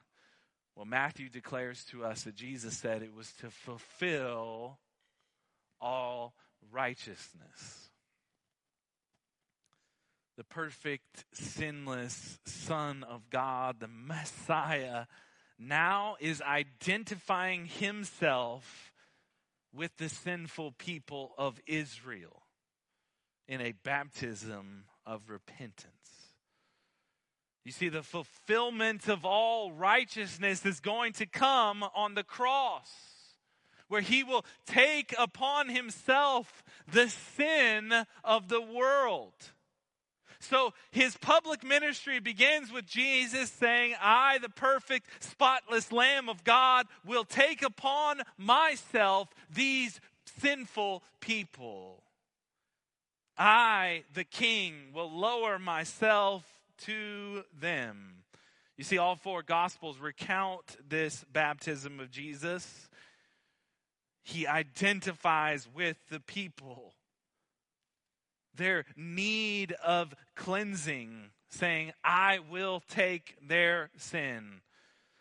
Well, 0.75 0.86
Matthew 0.86 1.30
declares 1.30 1.84
to 1.86 2.06
us 2.06 2.23
that 2.23 2.36
Jesus 2.36 2.77
said 2.77 3.01
it 3.01 3.13
was 3.13 3.32
to 3.41 3.49
fulfill 3.49 4.80
all 5.79 6.33
righteousness. 6.71 7.89
The 10.37 10.43
perfect, 10.43 11.25
sinless 11.33 12.39
Son 12.45 13.03
of 13.03 13.29
God, 13.29 13.79
the 13.79 13.87
Messiah, 13.87 15.05
now 15.57 16.15
is 16.19 16.41
identifying 16.41 17.65
himself 17.65 18.91
with 19.73 19.97
the 19.97 20.09
sinful 20.09 20.73
people 20.73 21.33
of 21.37 21.59
Israel 21.65 22.43
in 23.47 23.61
a 23.61 23.73
baptism 23.83 24.85
of 25.05 25.29
repentance. 25.29 25.93
You 27.65 27.71
see, 27.71 27.89
the 27.89 28.03
fulfillment 28.03 29.09
of 29.09 29.25
all 29.25 29.71
righteousness 29.71 30.65
is 30.65 30.79
going 30.79 31.13
to 31.13 31.25
come 31.25 31.83
on 31.83 32.13
the 32.13 32.23
cross 32.23 32.89
where 33.88 34.02
he 34.02 34.23
will 34.23 34.45
take 34.65 35.13
upon 35.17 35.69
himself 35.69 36.63
the 36.91 37.10
sin 37.10 37.93
of 38.23 38.50
the 38.50 38.62
world. 38.62 39.34
So 40.39 40.73
his 40.91 41.17
public 41.17 41.63
ministry 41.63 42.19
begins 42.19 42.71
with 42.71 42.86
Jesus 42.86 43.50
saying, 43.50 43.95
I, 44.02 44.38
the 44.38 44.50
perfect, 44.50 45.23
spotless 45.23 45.91
Lamb 45.91 46.30
of 46.30 46.43
God, 46.43 46.86
will 47.06 47.23
take 47.23 47.63
upon 47.63 48.21
myself 48.38 49.30
these 49.50 50.00
sinful 50.39 51.04
people. 51.19 52.04
I, 53.38 54.04
the 54.13 54.23
King, 54.23 54.91
will 54.93 55.12
lower 55.12 55.60
myself 55.60 56.43
to 56.80 57.43
them. 57.60 58.23
You 58.78 58.84
see, 58.84 59.00
all 59.00 59.15
four 59.15 59.41
Gospels 59.41 59.97
recount 59.97 60.78
this 60.88 61.26
baptism 61.32 62.00
of 62.00 62.12
Jesus 62.12 62.89
he 64.27 64.45
identifies 64.45 65.69
with 65.73 65.95
the 66.09 66.19
people, 66.19 66.93
their 68.53 68.83
need 68.97 69.71
of 69.71 70.13
cleansing, 70.35 71.29
saying, 71.49 71.93
I 72.03 72.39
will 72.39 72.83
take 72.89 73.35
their 73.41 73.89
sin. 73.95 74.61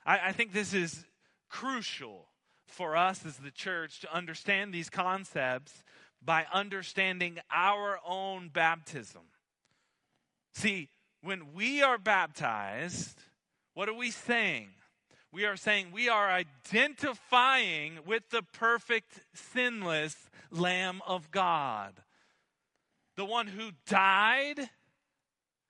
I, 0.05 0.19
I 0.29 0.33
think 0.33 0.53
this 0.53 0.75
is 0.75 1.05
crucial 1.49 2.27
for 2.67 2.97
us 2.97 3.25
as 3.25 3.37
the 3.37 3.53
church 3.53 4.01
to 4.01 4.13
understand 4.13 4.75
these 4.75 4.91
concepts 4.91 5.85
by 6.21 6.47
understanding 6.53 7.39
our 7.55 8.01
own 8.05 8.49
baptism. 8.49 9.23
See, 10.57 10.89
when 11.23 11.53
we 11.55 11.81
are 11.81 11.97
baptized, 11.97 13.21
what 13.75 13.89
are 13.89 13.95
we 13.95 14.11
saying? 14.11 14.71
We 15.37 15.45
are 15.45 15.57
saying 15.57 15.89
we 15.93 16.09
are 16.09 16.31
identifying 16.31 17.99
with 18.07 18.31
the 18.31 18.41
perfect, 18.41 19.21
sinless 19.35 20.17
Lamb 20.51 21.03
of 21.07 21.31
God. 21.31 21.93
The 23.17 23.27
one 23.27 23.49
who 23.49 23.73
died 23.87 24.71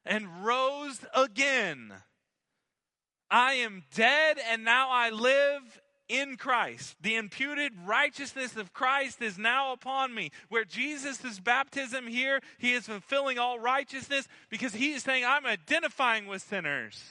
and 0.05 0.45
rose 0.45 1.05
again. 1.13 1.93
I 3.29 3.55
am 3.55 3.83
dead 3.93 4.39
and 4.49 4.65
now 4.65 4.89
I 4.89 5.11
live 5.11 5.83
in 6.09 6.37
Christ. 6.37 6.95
The 7.01 7.17
imputed 7.17 7.73
righteousness 7.85 8.55
of 8.55 8.73
Christ 8.73 9.21
is 9.21 9.37
now 9.37 9.73
upon 9.73 10.15
me. 10.15 10.31
Where 10.49 10.65
Jesus' 10.65 11.41
baptism 11.41 12.07
here, 12.07 12.39
he 12.59 12.73
is 12.73 12.87
fulfilling 12.87 13.41
all 13.41 13.59
righteousness 13.59 14.29
because 14.49 14.75
he 14.75 14.93
is 14.93 15.03
saying, 15.03 15.25
I'm 15.25 15.45
identifying 15.45 16.29
with 16.29 16.43
sinners 16.43 17.03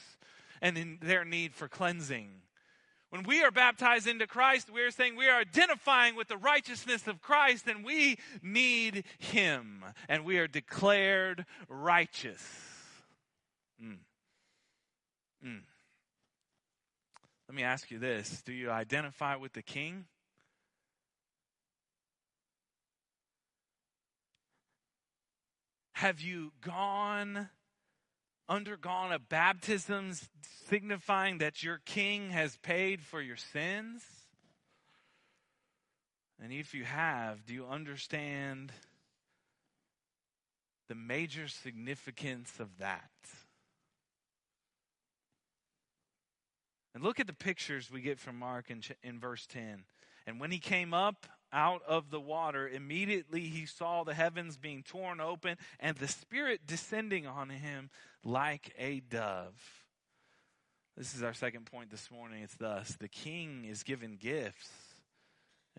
and 0.61 0.77
in 0.77 0.99
their 1.01 1.25
need 1.25 1.53
for 1.53 1.67
cleansing. 1.67 2.43
When 3.09 3.23
we 3.23 3.43
are 3.43 3.51
baptized 3.51 4.07
into 4.07 4.27
Christ, 4.27 4.69
we 4.69 4.81
are 4.81 4.91
saying 4.91 5.15
we 5.15 5.29
are 5.29 5.39
identifying 5.39 6.15
with 6.15 6.27
the 6.27 6.37
righteousness 6.37 7.07
of 7.07 7.21
Christ 7.21 7.67
and 7.67 7.85
we 7.85 8.17
need 8.41 9.05
Him 9.19 9.83
and 10.09 10.25
we 10.25 10.37
are 10.37 10.47
declared 10.47 11.45
righteous. 11.69 12.43
Mm. 13.81 13.97
Mm. 15.45 15.61
Let 17.47 17.55
me 17.55 17.63
ask 17.63 17.91
you 17.91 17.99
this 17.99 18.41
Do 18.41 18.53
you 18.53 18.71
identify 18.71 19.35
with 19.35 19.53
the 19.53 19.61
King? 19.61 20.05
Have 25.93 26.19
you 26.19 26.51
gone 26.59 27.49
undergone 28.47 29.11
a 29.11 29.19
baptism 29.19 30.13
signifying 30.67 31.39
that 31.39 31.63
your 31.63 31.79
king 31.85 32.31
has 32.31 32.57
paid 32.57 33.01
for 33.01 33.21
your 33.21 33.37
sins? 33.37 34.03
And 36.41 36.51
if 36.51 36.73
you 36.73 36.83
have, 36.83 37.45
do 37.45 37.53
you 37.53 37.65
understand 37.65 38.71
the 40.87 40.95
major 40.95 41.47
significance 41.47 42.59
of 42.59 42.77
that. 42.79 43.09
And 46.93 47.03
look 47.03 47.19
at 47.19 47.27
the 47.27 47.33
pictures 47.33 47.91
we 47.91 48.01
get 48.01 48.19
from 48.19 48.39
Mark 48.39 48.69
in, 48.69 48.81
in 49.03 49.19
verse 49.19 49.45
10. 49.47 49.83
And 50.27 50.39
when 50.39 50.51
he 50.51 50.59
came 50.59 50.93
up 50.93 51.27
out 51.51 51.81
of 51.87 52.09
the 52.09 52.19
water, 52.19 52.67
immediately 52.67 53.41
he 53.41 53.65
saw 53.65 54.03
the 54.03 54.13
heavens 54.13 54.57
being 54.57 54.83
torn 54.83 55.19
open 55.19 55.57
and 55.79 55.97
the 55.97 56.07
Spirit 56.07 56.61
descending 56.65 57.27
on 57.27 57.49
him 57.49 57.89
like 58.25 58.73
a 58.79 59.01
dove. 59.01 59.53
This 60.97 61.15
is 61.15 61.23
our 61.23 61.33
second 61.33 61.65
point 61.65 61.91
this 61.91 62.09
morning. 62.11 62.41
It's 62.41 62.55
thus 62.55 62.97
the 62.99 63.07
king 63.07 63.65
is 63.65 63.83
given 63.83 64.17
gifts 64.19 64.69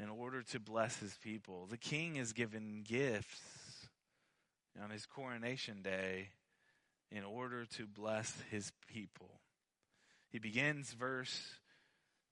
in 0.01 0.09
order 0.09 0.43
to 0.43 0.61
bless 0.61 0.97
his 0.99 1.19
people. 1.23 1.67
The 1.69 1.77
king 1.77 2.17
is 2.17 2.33
given 2.33 2.83
gifts 2.87 3.89
on 4.83 4.91
his 4.91 5.07
coronation 5.07 5.83
day 5.83 6.29
in 7.11 7.25
order 7.25 7.65
to 7.77 7.87
bless 7.87 8.33
his 8.51 8.73
people. 8.93 9.41
He 10.31 10.39
begins 10.39 10.93
verse 10.93 11.41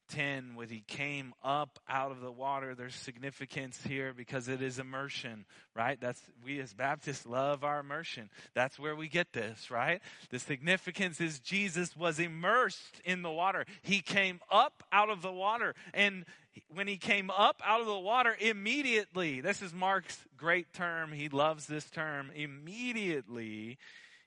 10 0.09 0.55
when 0.55 0.69
he 0.69 0.83
came 0.87 1.35
up 1.43 1.79
out 1.88 2.11
of 2.11 2.21
the 2.21 2.31
water 2.31 2.75
there's 2.75 2.95
significance 2.95 3.81
here 3.87 4.12
because 4.12 4.49
it 4.49 4.62
is 4.62 4.79
immersion 4.79 5.45
right? 5.75 6.01
That's 6.01 6.21
we 6.45 6.61
as 6.61 6.73
baptists 6.73 7.27
love 7.27 7.64
our 7.64 7.81
immersion. 7.81 8.31
That's 8.55 8.79
where 8.79 8.95
we 8.95 9.09
get 9.09 9.33
this 9.33 9.71
right? 9.71 10.01
The 10.31 10.38
significance 10.38 11.21
is 11.21 11.40
jesus 11.40 11.97
was 11.97 12.19
immersed 12.19 13.01
in 13.05 13.23
the 13.23 13.31
water. 13.31 13.64
He 13.83 14.01
came 14.01 14.40
up 14.51 14.83
out 14.93 15.11
of 15.11 15.23
the 15.23 15.33
water. 15.33 15.75
And 15.93 16.25
when 16.69 16.87
he 16.87 16.97
came 16.97 17.31
up 17.31 17.61
out 17.64 17.81
of 17.81 17.87
the 17.87 17.99
water 17.99 18.37
immediately 18.38 19.40
this 19.40 19.62
is 19.62 19.73
mark's 19.73 20.19
great 20.37 20.73
term. 20.73 21.12
He 21.12 21.29
loves 21.29 21.67
this 21.67 21.88
term. 21.90 22.31
Immediately 22.35 23.79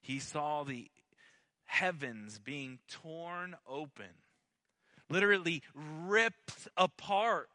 he 0.02 0.20
saw 0.20 0.64
the 0.64 0.90
heavens 1.66 2.40
being 2.40 2.80
torn 2.88 3.56
open 3.68 4.08
literally 5.10 5.62
ripped 6.06 6.68
apart. 6.76 7.50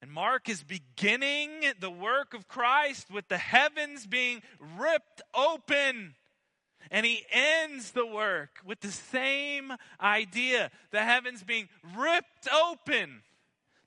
And 0.00 0.10
Mark 0.10 0.48
is 0.48 0.62
beginning 0.62 1.50
the 1.80 1.90
work 1.90 2.34
of 2.34 2.46
Christ 2.46 3.10
with 3.10 3.28
the 3.28 3.38
heavens 3.38 4.06
being 4.06 4.42
ripped 4.78 5.22
open. 5.34 6.14
And 6.90 7.04
he 7.04 7.24
ends 7.32 7.90
the 7.90 8.06
work 8.06 8.60
with 8.64 8.80
the 8.80 8.92
same 8.92 9.72
idea 10.00 10.70
the 10.92 11.02
heavens 11.02 11.42
being 11.42 11.68
ripped 11.96 12.48
open. 12.52 13.22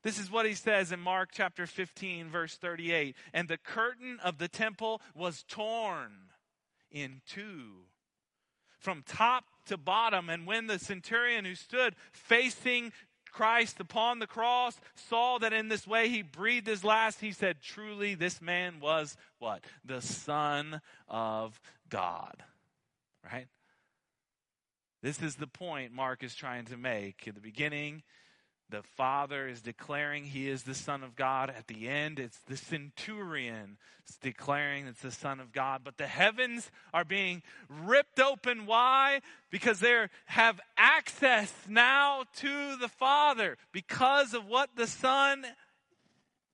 This 0.02 0.18
is 0.18 0.30
what 0.30 0.46
he 0.46 0.54
says 0.54 0.92
in 0.92 1.00
Mark 1.00 1.30
chapter 1.32 1.66
15, 1.66 2.28
verse 2.28 2.56
38. 2.56 3.16
And 3.32 3.48
the 3.48 3.56
curtain 3.56 4.18
of 4.22 4.38
the 4.38 4.48
temple 4.48 5.00
was 5.14 5.44
torn 5.48 6.12
in 6.90 7.22
two 7.26 7.86
from 8.78 9.04
top 9.06 9.44
to 9.66 9.76
bottom. 9.76 10.28
And 10.28 10.46
when 10.46 10.66
the 10.66 10.78
centurion 10.78 11.44
who 11.44 11.54
stood 11.54 11.94
facing 12.12 12.92
Christ 13.32 13.80
upon 13.80 14.18
the 14.18 14.26
cross 14.26 14.78
saw 14.94 15.38
that 15.38 15.52
in 15.52 15.68
this 15.68 15.86
way 15.86 16.08
he 16.08 16.22
breathed 16.22 16.66
his 16.66 16.84
last, 16.84 17.20
he 17.20 17.32
said, 17.32 17.62
Truly, 17.62 18.14
this 18.14 18.42
man 18.42 18.78
was 18.80 19.16
what? 19.38 19.64
The 19.84 20.02
Son 20.02 20.80
of 21.08 21.58
God. 21.88 22.44
Right? 23.24 23.46
This 25.02 25.20
is 25.20 25.36
the 25.36 25.46
point 25.46 25.92
Mark 25.92 26.22
is 26.22 26.34
trying 26.34 26.66
to 26.66 26.76
make. 26.76 27.26
In 27.26 27.34
the 27.34 27.40
beginning, 27.40 28.02
the 28.72 28.82
Father 28.96 29.46
is 29.46 29.62
declaring 29.62 30.24
he 30.24 30.48
is 30.48 30.64
the 30.64 30.74
Son 30.74 31.04
of 31.04 31.14
God. 31.14 31.48
At 31.48 31.68
the 31.68 31.88
end, 31.88 32.18
it's 32.18 32.38
the 32.48 32.56
centurion 32.56 33.76
it's 34.04 34.16
declaring 34.16 34.86
it's 34.86 35.00
the 35.00 35.10
Son 35.10 35.40
of 35.40 35.52
God. 35.52 35.82
But 35.84 35.96
the 35.96 36.06
heavens 36.06 36.70
are 36.92 37.04
being 37.04 37.42
ripped 37.68 38.20
open. 38.20 38.66
Why? 38.66 39.20
Because 39.50 39.80
they 39.80 40.06
have 40.26 40.60
access 40.76 41.52
now 41.68 42.24
to 42.36 42.76
the 42.76 42.88
Father 42.88 43.56
because 43.72 44.34
of 44.34 44.46
what 44.46 44.70
the 44.76 44.86
Son 44.86 45.46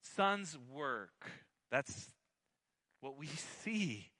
Son's 0.02 0.58
work. 0.72 1.30
That's 1.70 2.10
what 3.00 3.16
we 3.16 3.26
see 3.26 4.10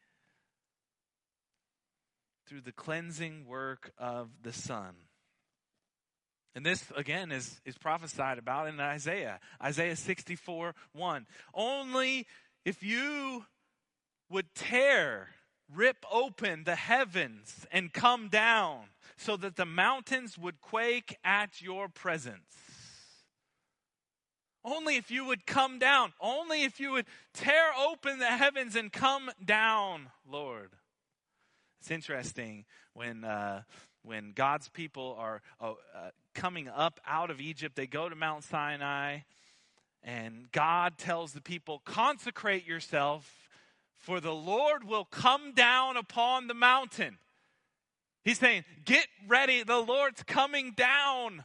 through 2.46 2.62
the 2.62 2.72
cleansing 2.72 3.46
work 3.46 3.92
of 3.98 4.30
the 4.42 4.52
Son. 4.52 4.94
And 6.54 6.64
this, 6.64 6.84
again, 6.96 7.30
is, 7.30 7.60
is 7.64 7.76
prophesied 7.78 8.38
about 8.38 8.68
in 8.68 8.80
Isaiah. 8.80 9.38
Isaiah 9.62 9.96
64 9.96 10.74
1. 10.92 11.26
Only 11.54 12.26
if 12.64 12.82
you 12.82 13.44
would 14.30 14.54
tear, 14.54 15.28
rip 15.72 16.04
open 16.10 16.64
the 16.64 16.76
heavens 16.76 17.66
and 17.70 17.92
come 17.92 18.28
down 18.28 18.84
so 19.16 19.36
that 19.36 19.56
the 19.56 19.66
mountains 19.66 20.38
would 20.38 20.60
quake 20.60 21.16
at 21.24 21.60
your 21.60 21.88
presence. 21.88 22.42
Only 24.64 24.96
if 24.96 25.10
you 25.10 25.24
would 25.24 25.46
come 25.46 25.78
down. 25.78 26.12
Only 26.20 26.64
if 26.64 26.80
you 26.80 26.92
would 26.92 27.06
tear 27.32 27.70
open 27.78 28.18
the 28.18 28.26
heavens 28.26 28.76
and 28.76 28.92
come 28.92 29.30
down, 29.42 30.10
Lord. 30.28 30.70
It's 31.80 31.90
interesting 31.90 32.64
when 32.92 33.24
uh, 33.24 33.62
when 34.02 34.32
God's 34.32 34.68
people 34.68 35.16
are 35.18 35.42
uh, 35.60 35.74
coming 36.38 36.68
up 36.68 37.00
out 37.04 37.30
of 37.30 37.40
Egypt, 37.40 37.74
they 37.74 37.88
go 37.88 38.08
to 38.08 38.14
Mount 38.14 38.44
Sinai, 38.44 39.18
and 40.04 40.50
God 40.52 40.96
tells 40.96 41.32
the 41.32 41.40
people, 41.40 41.82
Consecrate 41.84 42.64
yourself, 42.64 43.48
for 43.96 44.20
the 44.20 44.32
Lord 44.32 44.84
will 44.84 45.04
come 45.04 45.52
down 45.52 45.96
upon 45.96 46.46
the 46.46 46.54
mountain. 46.54 47.18
He's 48.24 48.38
saying, 48.38 48.64
Get 48.84 49.06
ready, 49.26 49.64
the 49.64 49.80
Lord's 49.80 50.22
coming 50.22 50.74
down. 50.76 51.44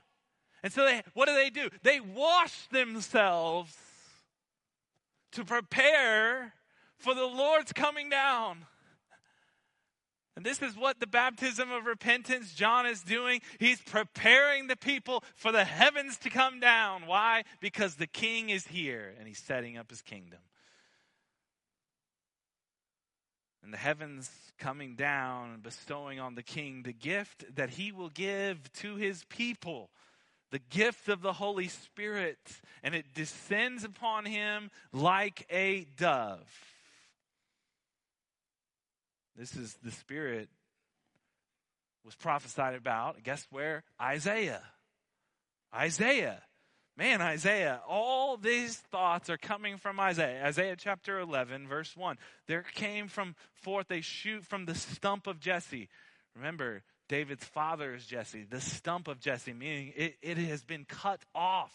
And 0.61 0.71
so 0.71 0.85
they, 0.85 1.01
what 1.15 1.27
do 1.27 1.33
they 1.33 1.49
do? 1.49 1.69
They 1.81 1.99
wash 1.99 2.67
themselves 2.67 3.75
to 5.31 5.43
prepare 5.43 6.53
for 6.99 7.15
the 7.15 7.25
Lord's 7.25 7.73
coming 7.73 8.09
down. 8.09 8.67
And 10.35 10.43
this 10.43 10.61
is 10.63 10.75
what 10.75 10.99
the 10.99 11.07
baptism 11.07 11.71
of 11.71 11.85
repentance 11.85 12.53
John 12.53 12.87
is 12.87 13.03
doing. 13.03 13.41
He's 13.59 13.81
preparing 13.81 14.67
the 14.67 14.75
people 14.75 15.23
for 15.35 15.51
the 15.51 15.63
heavens 15.63 16.17
to 16.19 16.29
come 16.29 16.59
down. 16.59 17.05
Why? 17.05 17.43
Because 17.59 17.95
the 17.95 18.07
king 18.07 18.49
is 18.49 18.65
here 18.65 19.13
and 19.19 19.27
he's 19.27 19.37
setting 19.37 19.77
up 19.77 19.91
his 19.91 20.01
kingdom. 20.01 20.39
And 23.63 23.71
the 23.71 23.77
heavens 23.77 24.29
coming 24.57 24.95
down 24.95 25.51
and 25.51 25.63
bestowing 25.63 26.19
on 26.19 26.35
the 26.35 26.43
king 26.43 26.81
the 26.83 26.93
gift 26.93 27.45
that 27.55 27.69
he 27.71 27.91
will 27.91 28.09
give 28.09 28.73
to 28.73 28.95
his 28.95 29.23
people 29.25 29.91
the 30.53 30.59
gift 30.59 31.09
of 31.09 31.23
the 31.23 31.33
Holy 31.33 31.67
Spirit, 31.67 32.37
and 32.83 32.93
it 32.93 33.15
descends 33.15 33.83
upon 33.83 34.25
him 34.25 34.69
like 34.91 35.47
a 35.49 35.87
dove. 35.97 36.72
This 39.35 39.55
is 39.55 39.77
the 39.83 39.91
Spirit 39.91 40.49
was 42.05 42.15
prophesied 42.15 42.75
about. 42.75 43.23
Guess 43.23 43.47
where? 43.49 43.83
Isaiah. 44.01 44.61
Isaiah. 45.73 46.41
Man, 46.95 47.21
Isaiah, 47.21 47.81
all 47.87 48.37
these 48.37 48.77
thoughts 48.77 49.27
are 49.29 49.37
coming 49.37 49.77
from 49.77 49.99
Isaiah. 49.99 50.45
Isaiah 50.45 50.75
chapter 50.77 51.19
11, 51.19 51.67
verse 51.67 51.97
1. 51.97 52.17
There 52.47 52.63
came 52.75 53.07
from 53.07 53.35
forth 53.63 53.89
a 53.89 54.01
shoot 54.01 54.45
from 54.45 54.65
the 54.65 54.75
stump 54.75 55.25
of 55.25 55.39
Jesse. 55.39 55.89
Remember, 56.35 56.83
David's 57.09 57.45
father 57.45 57.95
is 57.95 58.05
Jesse, 58.05 58.43
the 58.43 58.61
stump 58.61 59.07
of 59.07 59.19
Jesse, 59.19 59.53
meaning 59.53 59.93
it, 59.95 60.17
it 60.21 60.37
has 60.37 60.63
been 60.63 60.85
cut 60.85 61.21
off. 61.33 61.71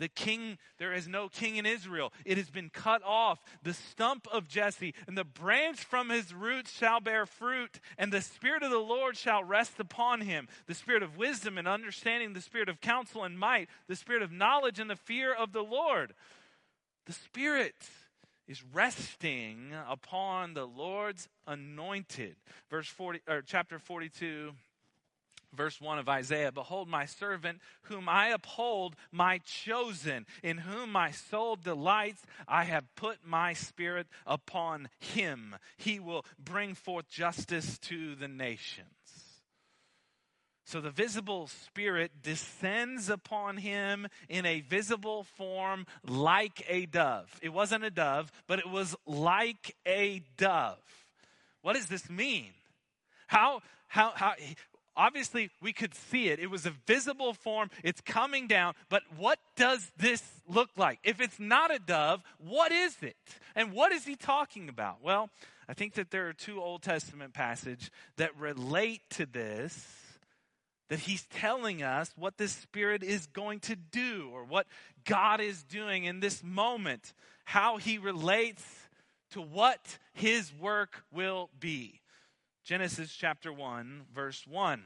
The 0.00 0.08
king, 0.08 0.56
there 0.78 0.94
is 0.94 1.06
no 1.06 1.28
king 1.28 1.56
in 1.56 1.66
Israel. 1.66 2.10
It 2.24 2.38
has 2.38 2.48
been 2.48 2.70
cut 2.70 3.02
off. 3.04 3.38
The 3.62 3.74
stump 3.74 4.26
of 4.32 4.48
Jesse 4.48 4.94
and 5.06 5.16
the 5.16 5.24
branch 5.24 5.84
from 5.84 6.08
his 6.08 6.32
roots 6.32 6.72
shall 6.72 7.00
bear 7.00 7.26
fruit, 7.26 7.80
and 7.98 8.10
the 8.10 8.22
Spirit 8.22 8.62
of 8.62 8.70
the 8.70 8.78
Lord 8.78 9.18
shall 9.18 9.44
rest 9.44 9.78
upon 9.78 10.22
him 10.22 10.48
the 10.66 10.74
Spirit 10.74 11.02
of 11.02 11.18
wisdom 11.18 11.58
and 11.58 11.68
understanding, 11.68 12.32
the 12.32 12.40
Spirit 12.40 12.70
of 12.70 12.80
counsel 12.80 13.24
and 13.24 13.38
might, 13.38 13.68
the 13.88 13.94
Spirit 13.94 14.22
of 14.22 14.32
knowledge 14.32 14.78
and 14.78 14.88
the 14.88 14.96
fear 14.96 15.34
of 15.34 15.52
the 15.52 15.62
Lord. 15.62 16.14
The 17.04 17.12
Spirit 17.12 17.76
is 18.48 18.64
resting 18.72 19.74
upon 19.86 20.54
the 20.54 20.64
Lord's 20.64 21.28
anointed. 21.46 22.36
Verse 22.70 22.88
40 22.88 23.20
or 23.28 23.42
chapter 23.42 23.78
42 23.78 24.52
verse 25.54 25.80
1 25.80 25.98
of 25.98 26.08
Isaiah 26.08 26.52
Behold, 26.52 26.88
my 26.88 27.06
servant, 27.06 27.60
whom 27.82 28.08
I 28.08 28.28
uphold, 28.28 28.96
my 29.12 29.38
chosen, 29.38 30.26
in 30.42 30.58
whom 30.58 30.92
my 30.92 31.10
soul 31.10 31.56
delights. 31.56 32.22
I 32.46 32.64
have 32.64 32.94
put 32.96 33.18
my 33.24 33.52
spirit 33.52 34.06
upon 34.26 34.88
him. 34.98 35.56
He 35.76 36.00
will 36.00 36.24
bring 36.38 36.74
forth 36.74 37.08
justice 37.08 37.78
to 37.80 38.14
the 38.14 38.28
nations. 38.28 38.86
So 40.70 40.80
the 40.80 40.90
visible 40.90 41.48
spirit 41.48 42.22
descends 42.22 43.10
upon 43.10 43.56
him 43.56 44.06
in 44.28 44.46
a 44.46 44.60
visible 44.60 45.24
form 45.24 45.84
like 46.06 46.64
a 46.68 46.86
dove. 46.86 47.28
It 47.42 47.48
wasn't 47.48 47.82
a 47.82 47.90
dove, 47.90 48.30
but 48.46 48.60
it 48.60 48.68
was 48.68 48.94
like 49.04 49.74
a 49.84 50.22
dove. 50.36 50.78
What 51.62 51.74
does 51.74 51.86
this 51.86 52.08
mean? 52.08 52.52
How, 53.26 53.62
how, 53.88 54.12
how, 54.14 54.34
obviously 55.00 55.50
we 55.62 55.72
could 55.72 55.94
see 55.94 56.28
it. 56.28 56.38
It 56.38 56.50
was 56.50 56.66
a 56.66 56.74
visible 56.86 57.32
form. 57.32 57.70
It's 57.82 58.02
coming 58.02 58.46
down. 58.46 58.74
But 58.90 59.02
what 59.16 59.38
does 59.56 59.90
this 59.96 60.22
look 60.46 60.68
like? 60.76 60.98
If 61.02 61.20
it's 61.20 61.40
not 61.40 61.74
a 61.74 61.78
dove, 61.78 62.22
what 62.38 62.70
is 62.70 62.96
it? 63.02 63.16
And 63.56 63.72
what 63.72 63.92
is 63.92 64.04
he 64.04 64.14
talking 64.14 64.68
about? 64.68 64.98
Well, 65.02 65.30
I 65.68 65.72
think 65.72 65.94
that 65.94 66.10
there 66.10 66.28
are 66.28 66.34
two 66.34 66.60
Old 66.60 66.82
Testament 66.82 67.32
passages 67.32 67.90
that 68.18 68.38
relate 68.38 69.00
to 69.10 69.24
this. 69.24 69.86
That 70.90 70.98
he's 70.98 71.24
telling 71.26 71.84
us 71.84 72.12
what 72.16 72.36
this 72.36 72.52
Spirit 72.52 73.04
is 73.04 73.26
going 73.26 73.60
to 73.60 73.76
do 73.76 74.28
or 74.32 74.44
what 74.44 74.66
God 75.04 75.40
is 75.40 75.62
doing 75.62 76.04
in 76.04 76.18
this 76.18 76.42
moment, 76.42 77.14
how 77.44 77.76
he 77.76 77.96
relates 77.96 78.64
to 79.30 79.40
what 79.40 79.98
his 80.12 80.52
work 80.52 81.04
will 81.12 81.48
be. 81.60 82.00
Genesis 82.64 83.14
chapter 83.14 83.52
1, 83.52 84.02
verse 84.14 84.46
1. 84.46 84.82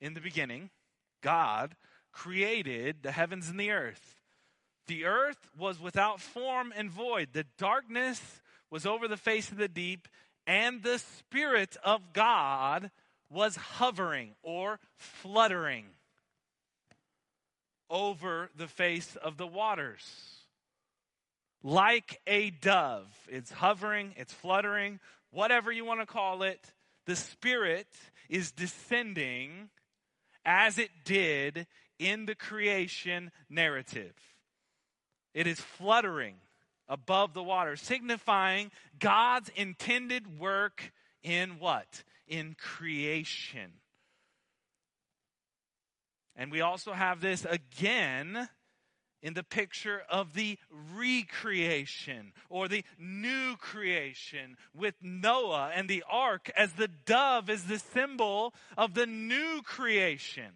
In 0.00 0.14
the 0.14 0.20
beginning, 0.20 0.70
God 1.22 1.76
created 2.12 3.02
the 3.02 3.12
heavens 3.12 3.48
and 3.48 3.58
the 3.58 3.70
earth. 3.70 4.20
The 4.86 5.04
earth 5.04 5.48
was 5.58 5.80
without 5.80 6.20
form 6.20 6.72
and 6.76 6.90
void. 6.90 7.28
The 7.32 7.46
darkness 7.56 8.40
was 8.70 8.84
over 8.84 9.08
the 9.08 9.16
face 9.16 9.50
of 9.50 9.56
the 9.56 9.68
deep, 9.68 10.08
and 10.46 10.82
the 10.82 10.98
Spirit 10.98 11.76
of 11.84 12.12
God 12.12 12.90
was 13.30 13.56
hovering 13.56 14.34
or 14.42 14.78
fluttering 14.96 15.86
over 17.88 18.50
the 18.56 18.68
face 18.68 19.16
of 19.16 19.36
the 19.36 19.46
waters. 19.46 20.02
Like 21.62 22.20
a 22.26 22.50
dove. 22.50 23.06
It's 23.28 23.52
hovering, 23.52 24.14
it's 24.16 24.32
fluttering, 24.32 24.98
whatever 25.32 25.72
you 25.72 25.84
want 25.84 26.00
to 26.00 26.06
call 26.06 26.42
it, 26.42 26.72
the 27.06 27.16
Spirit 27.16 27.88
is 28.28 28.52
descending 28.52 29.70
as 30.44 30.78
it 30.78 30.90
did 31.04 31.66
in 31.98 32.26
the 32.26 32.34
creation 32.34 33.30
narrative. 33.50 34.14
It 35.34 35.46
is 35.46 35.60
fluttering 35.60 36.36
above 36.88 37.32
the 37.32 37.42
water, 37.42 37.76
signifying 37.76 38.70
God's 38.98 39.50
intended 39.56 40.38
work 40.38 40.92
in 41.22 41.58
what? 41.58 42.04
In 42.26 42.54
creation. 42.58 43.72
And 46.36 46.50
we 46.50 46.60
also 46.60 46.92
have 46.92 47.20
this 47.20 47.44
again 47.44 48.48
in 49.22 49.34
the 49.34 49.44
picture 49.44 50.02
of 50.10 50.34
the 50.34 50.58
recreation 50.94 52.32
or 52.48 52.68
the 52.68 52.84
new 52.98 53.56
creation 53.56 54.56
with 54.74 54.94
Noah 55.00 55.70
and 55.74 55.88
the 55.88 56.04
ark 56.10 56.50
as 56.56 56.72
the 56.72 56.88
dove 56.88 57.48
is 57.48 57.64
the 57.64 57.78
symbol 57.78 58.52
of 58.76 58.94
the 58.94 59.06
new 59.06 59.62
creation. 59.62 60.50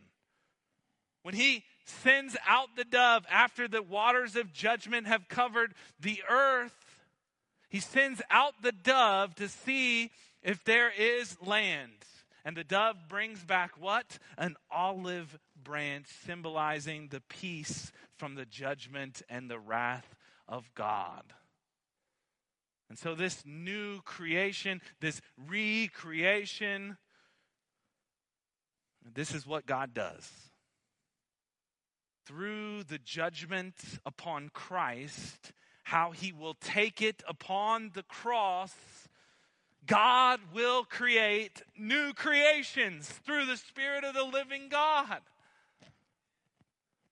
When 1.23 1.35
he 1.35 1.65
sends 1.85 2.37
out 2.47 2.77
the 2.77 2.85
dove 2.85 3.25
after 3.31 3.69
the 3.69 3.83
waters 3.83 4.37
of 4.37 4.53
judgment 4.53 5.07
have 5.07 5.29
covered 5.29 5.75
the 6.01 6.23
earth, 6.29 6.75
he 7.69 7.81
sends 7.81 8.23
out 8.31 8.63
the 8.63 8.73
dove 8.73 9.35
to 9.37 9.49
see 9.49 10.11
if 10.43 10.63
there 10.65 10.91
is 10.97 11.37
land. 11.43 11.93
And 12.47 12.57
the 12.57 12.63
dove 12.63 13.09
brings 13.09 13.43
back 13.43 13.73
what? 13.77 14.21
An 14.39 14.55
olive 14.71 15.37
branch 15.61 16.07
symbolizing 16.25 17.09
the 17.09 17.21
peace 17.21 17.91
from 18.17 18.37
the 18.37 18.47
judgment 18.47 19.21
and 19.29 19.51
the 19.51 19.59
wrath 19.59 20.15
of 20.47 20.73
God. 20.77 21.25
And 22.89 22.97
so, 22.97 23.17
this 23.17 23.43
new 23.45 24.01
creation, 24.03 24.81
this 25.01 25.21
recreation, 25.49 26.99
this 29.13 29.35
is 29.35 29.45
what 29.45 29.67
God 29.67 29.93
does. 29.93 30.31
Through 32.27 32.85
the 32.85 32.99
judgment 32.99 33.75
upon 34.07 34.51
Christ, 34.55 35.51
how 35.83 36.13
he 36.13 36.31
will 36.31 36.55
take 36.55 37.03
it 37.03 37.25
upon 37.27 37.91
the 37.95 38.05
cross, 38.05 38.73
God 39.87 40.41
will 40.55 40.85
create 40.85 41.63
new 41.79 42.13
creations 42.13 43.09
through 43.09 43.47
the 43.47 43.57
Spirit 43.57 44.05
of 44.05 44.15
the 44.15 44.25
living 44.25 44.69
God 44.69 45.21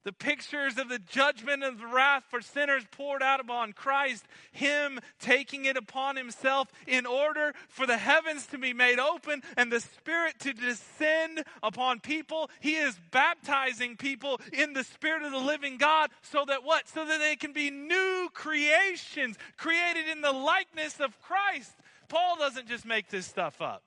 the 0.04 0.12
pictures 0.12 0.78
of 0.78 0.88
the 0.88 0.98
judgment 0.98 1.64
and 1.64 1.78
the 1.78 1.86
wrath 1.86 2.24
for 2.28 2.40
sinners 2.40 2.84
poured 2.90 3.22
out 3.22 3.40
upon 3.40 3.72
Christ, 3.72 4.26
Him 4.52 5.00
taking 5.18 5.64
it 5.64 5.76
upon 5.76 6.16
Himself 6.16 6.68
in 6.86 7.06
order 7.06 7.54
for 7.68 7.86
the 7.86 7.96
heavens 7.96 8.46
to 8.48 8.58
be 8.58 8.72
made 8.72 8.98
open 8.98 9.42
and 9.56 9.72
the 9.72 9.80
Spirit 9.80 10.38
to 10.40 10.52
descend 10.52 11.44
upon 11.62 12.00
people. 12.00 12.50
He 12.60 12.76
is 12.76 12.98
baptizing 13.10 13.96
people 13.96 14.40
in 14.52 14.74
the 14.74 14.84
Spirit 14.84 15.22
of 15.22 15.32
the 15.32 15.38
living 15.38 15.78
God 15.78 16.10
so 16.22 16.44
that 16.46 16.64
what? 16.64 16.86
So 16.88 17.04
that 17.04 17.18
they 17.18 17.36
can 17.36 17.52
be 17.52 17.70
new 17.70 18.28
creations 18.34 19.36
created 19.56 20.06
in 20.08 20.20
the 20.20 20.32
likeness 20.32 21.00
of 21.00 21.18
Christ. 21.20 21.72
Paul 22.08 22.36
doesn't 22.36 22.68
just 22.68 22.84
make 22.84 23.08
this 23.08 23.26
stuff 23.26 23.60
up, 23.60 23.82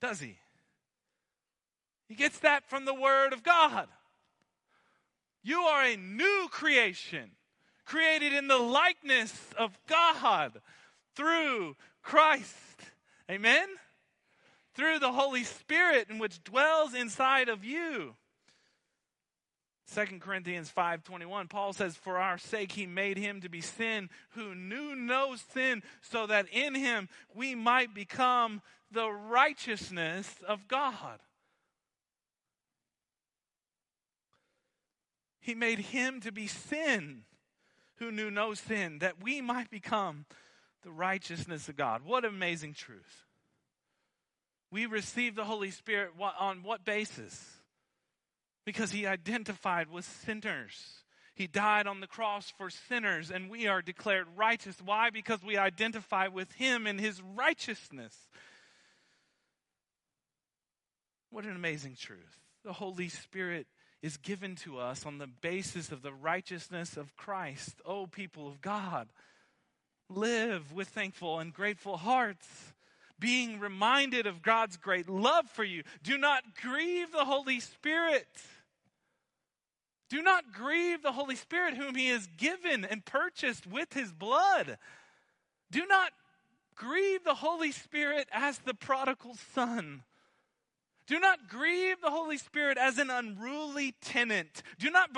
does 0.00 0.20
he? 0.20 0.38
He 2.08 2.14
gets 2.14 2.38
that 2.40 2.68
from 2.68 2.84
the 2.84 2.94
Word 2.94 3.32
of 3.32 3.42
God. 3.42 3.88
You 5.42 5.60
are 5.60 5.84
a 5.84 5.96
new 5.96 6.48
creation, 6.50 7.32
created 7.84 8.32
in 8.32 8.48
the 8.48 8.58
likeness 8.58 9.50
of 9.58 9.78
God 9.86 10.52
through 11.14 11.76
Christ. 12.02 12.56
Amen? 13.30 13.68
Through 14.74 14.98
the 14.98 15.12
Holy 15.12 15.44
Spirit, 15.44 16.08
in 16.10 16.18
which 16.18 16.42
dwells 16.44 16.94
inside 16.94 17.48
of 17.48 17.64
you. 17.64 18.14
2 19.92 20.20
Corinthians 20.20 20.70
5:21 20.70 21.48
Paul 21.48 21.72
says 21.72 21.96
for 21.96 22.18
our 22.18 22.38
sake 22.38 22.72
he 22.72 22.86
made 22.86 23.18
him 23.18 23.40
to 23.40 23.48
be 23.48 23.60
sin 23.60 24.08
who 24.30 24.54
knew 24.54 24.94
no 24.94 25.36
sin 25.36 25.82
so 26.00 26.26
that 26.26 26.48
in 26.48 26.74
him 26.74 27.08
we 27.34 27.54
might 27.54 27.94
become 27.94 28.62
the 28.90 29.10
righteousness 29.10 30.36
of 30.46 30.66
God. 30.68 31.20
He 35.40 35.54
made 35.54 35.78
him 35.78 36.20
to 36.22 36.32
be 36.32 36.46
sin 36.46 37.24
who 37.96 38.10
knew 38.10 38.30
no 38.30 38.54
sin, 38.54 39.00
that 39.00 39.22
we 39.22 39.40
might 39.40 39.70
become 39.70 40.24
the 40.82 40.90
righteousness 40.90 41.68
of 41.68 41.76
God. 41.76 42.02
What 42.02 42.24
amazing 42.24 42.74
truth. 42.74 43.26
We 44.70 44.86
receive 44.86 45.34
the 45.34 45.44
Holy 45.44 45.70
Spirit 45.70 46.12
on 46.18 46.62
what 46.62 46.84
basis? 46.84 47.58
Because 48.64 48.92
he 48.92 49.06
identified 49.06 49.90
with 49.90 50.04
sinners. 50.04 51.04
He 51.34 51.46
died 51.46 51.86
on 51.86 52.00
the 52.00 52.06
cross 52.06 52.52
for 52.56 52.70
sinners, 52.70 53.30
and 53.30 53.50
we 53.50 53.66
are 53.66 53.82
declared 53.82 54.26
righteous. 54.36 54.76
Why? 54.82 55.10
Because 55.10 55.42
we 55.42 55.56
identify 55.56 56.28
with 56.28 56.52
him 56.52 56.86
in 56.86 56.98
his 56.98 57.20
righteousness. 57.20 58.14
What 61.30 61.44
an 61.44 61.56
amazing 61.56 61.96
truth. 62.00 62.40
The 62.64 62.72
Holy 62.72 63.08
Spirit 63.08 63.66
is 64.00 64.16
given 64.16 64.54
to 64.54 64.78
us 64.78 65.04
on 65.04 65.18
the 65.18 65.26
basis 65.26 65.90
of 65.90 66.02
the 66.02 66.12
righteousness 66.12 66.96
of 66.96 67.16
Christ. 67.16 67.80
Oh, 67.84 68.06
people 68.06 68.46
of 68.46 68.60
God, 68.60 69.08
live 70.08 70.72
with 70.72 70.88
thankful 70.88 71.40
and 71.40 71.52
grateful 71.52 71.96
hearts, 71.96 72.46
being 73.18 73.58
reminded 73.58 74.26
of 74.26 74.42
God's 74.42 74.76
great 74.76 75.08
love 75.08 75.48
for 75.50 75.64
you. 75.64 75.82
Do 76.02 76.16
not 76.16 76.54
grieve 76.62 77.10
the 77.10 77.24
Holy 77.24 77.58
Spirit. 77.58 78.28
Do 80.08 80.22
not 80.22 80.52
grieve 80.52 81.02
the 81.02 81.12
Holy 81.12 81.36
Spirit, 81.36 81.76
whom 81.76 81.94
He 81.94 82.08
has 82.08 82.26
given 82.36 82.84
and 82.84 83.04
purchased 83.04 83.66
with 83.66 83.92
His 83.92 84.12
blood. 84.12 84.78
Do 85.70 85.86
not 85.86 86.12
grieve 86.74 87.24
the 87.24 87.34
Holy 87.34 87.72
Spirit 87.72 88.28
as 88.32 88.58
the 88.58 88.74
prodigal 88.74 89.36
son 89.54 90.02
do 91.06 91.20
not 91.20 91.48
grieve 91.48 92.00
the 92.00 92.10
Holy 92.10 92.38
Spirit 92.38 92.78
as 92.78 92.98
an 92.98 93.10
unruly 93.10 93.94
tenant. 94.00 94.62
Do 94.78 94.90
not 94.90 95.12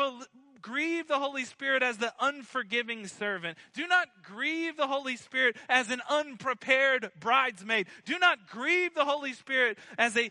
grieve 0.67 1.07
the 1.07 1.19
Holy 1.19 1.45
Spirit 1.45 1.85
as 1.85 1.99
the 1.99 2.13
unforgiving 2.21 3.07
servant. 3.07 3.57
Do 3.73 3.87
not 3.87 4.09
grieve 4.25 4.77
the 4.77 4.89
Holy 4.89 5.17
Spirit 5.17 5.57
as 5.69 5.91
an 5.91 6.03
unprepared 6.11 7.13
bridesmaid. 7.21 7.87
Do 8.05 8.19
not 8.19 8.49
grieve 8.49 8.93
the 8.93 9.05
Holy 9.05 9.33
Spirit 9.33 9.79
as 9.97 10.17
a 10.17 10.29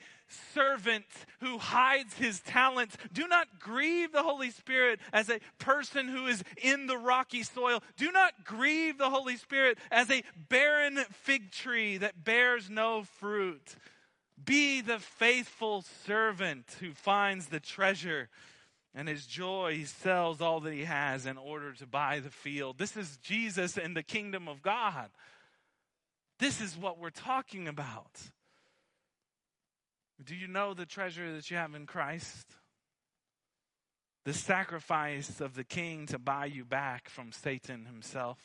servant 0.54 1.06
who 1.40 1.58
hides 1.58 2.16
his 2.16 2.42
talents. 2.42 2.98
Do 3.14 3.30
not 3.30 3.48
grieve 3.62 4.12
the 4.12 4.24
Holy 4.24 4.52
Spirit 4.52 5.00
as 5.14 5.30
a 5.30 5.40
person 5.58 6.10
who 6.10 6.28
is 6.28 6.44
in 6.62 6.88
the 6.88 6.98
rocky 6.98 7.44
soil. 7.44 7.82
Do 7.96 8.12
not 8.12 8.44
grieve 8.44 8.98
the 8.98 9.10
Holy 9.10 9.38
Spirit 9.38 9.78
as 9.90 10.12
a 10.12 10.24
barren 10.50 10.98
fig 11.12 11.52
tree 11.52 11.98
that 11.98 12.26
bears 12.26 12.70
no 12.70 13.04
fruit. 13.04 13.76
Be 14.44 14.82
the 14.82 15.00
faithful 15.00 15.86
servant 16.06 16.76
who 16.82 16.92
finds 16.92 17.46
the 17.46 17.62
treasure 17.62 18.30
and 18.96 19.10
his 19.10 19.26
joy, 19.26 19.76
he 19.76 19.84
sells 19.84 20.40
all 20.40 20.62
that 20.62 20.74
he 20.74 20.86
has 20.86 21.26
in 21.26 21.38
order 21.38 21.74
to 21.74 21.86
buy 21.86 22.22
the 22.22 22.30
field. 22.30 22.78
This 22.78 22.96
is 22.96 23.18
Jesus 23.18 23.78
and 23.78 23.96
the 23.96 24.02
kingdom 24.02 24.48
of 24.48 24.62
God. 24.62 25.10
This 26.40 26.62
is 26.62 26.78
what 26.78 26.98
we're 26.98 27.10
talking 27.10 27.68
about. 27.68 28.22
Do 30.24 30.34
you 30.34 30.48
know 30.48 30.74
the 30.74 30.86
treasure 30.86 31.34
that 31.34 31.52
you 31.52 31.58
have 31.58 31.76
in 31.76 31.86
Christ? 31.86 32.56
The 34.24 34.34
sacrifice 34.34 35.42
of 35.42 35.56
the 35.56 35.66
king 35.66 36.08
to 36.08 36.18
buy 36.18 36.46
you 36.46 36.64
back 36.64 37.10
from 37.10 37.34
Satan 37.34 37.86
himself. 37.86 38.40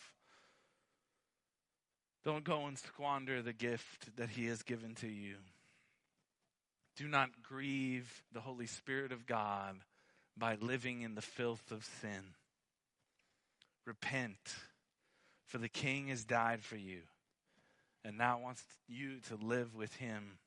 Don't 2.24 2.44
go 2.44 2.66
and 2.66 2.76
squander 2.76 3.40
the 3.40 3.52
gift 3.52 4.16
that 4.16 4.30
he 4.30 4.46
has 4.46 4.62
given 4.62 4.96
to 4.96 5.06
you. 5.08 5.36
Do 6.96 7.06
not 7.06 7.30
grieve 7.40 8.24
the 8.32 8.40
Holy 8.40 8.66
Spirit 8.66 9.12
of 9.12 9.26
God 9.26 9.76
by 10.40 10.56
living 10.60 11.02
in 11.02 11.14
the 11.14 11.22
filth 11.22 11.70
of 11.70 11.84
sin. 12.00 12.34
Repent, 13.86 14.54
for 15.46 15.58
the 15.58 15.68
King 15.68 16.08
has 16.08 16.24
died 16.24 16.64
for 16.64 16.76
you 16.76 17.02
and 18.04 18.16
now 18.16 18.40
wants 18.40 18.64
you 18.88 19.18
to 19.28 19.36
live 19.36 19.76
with 19.76 19.94
him. 19.96 20.38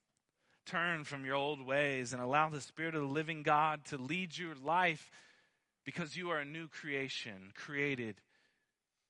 Turn 0.66 1.04
from 1.04 1.26
your 1.26 1.36
old 1.36 1.66
ways 1.66 2.12
and 2.12 2.22
allow 2.22 2.50
the 2.50 2.62
Spirit 2.62 2.96
of 2.96 3.02
the 3.02 3.08
living 3.08 3.44
God 3.44 3.86
to 3.86 3.98
lead 3.98 4.38
your 4.38 4.56
life 4.56 5.12
because 5.86 6.18
you 6.18 6.32
are 6.32 6.40
a 6.40 6.46
new 6.46 6.68
creation 6.68 7.52
created 7.54 8.16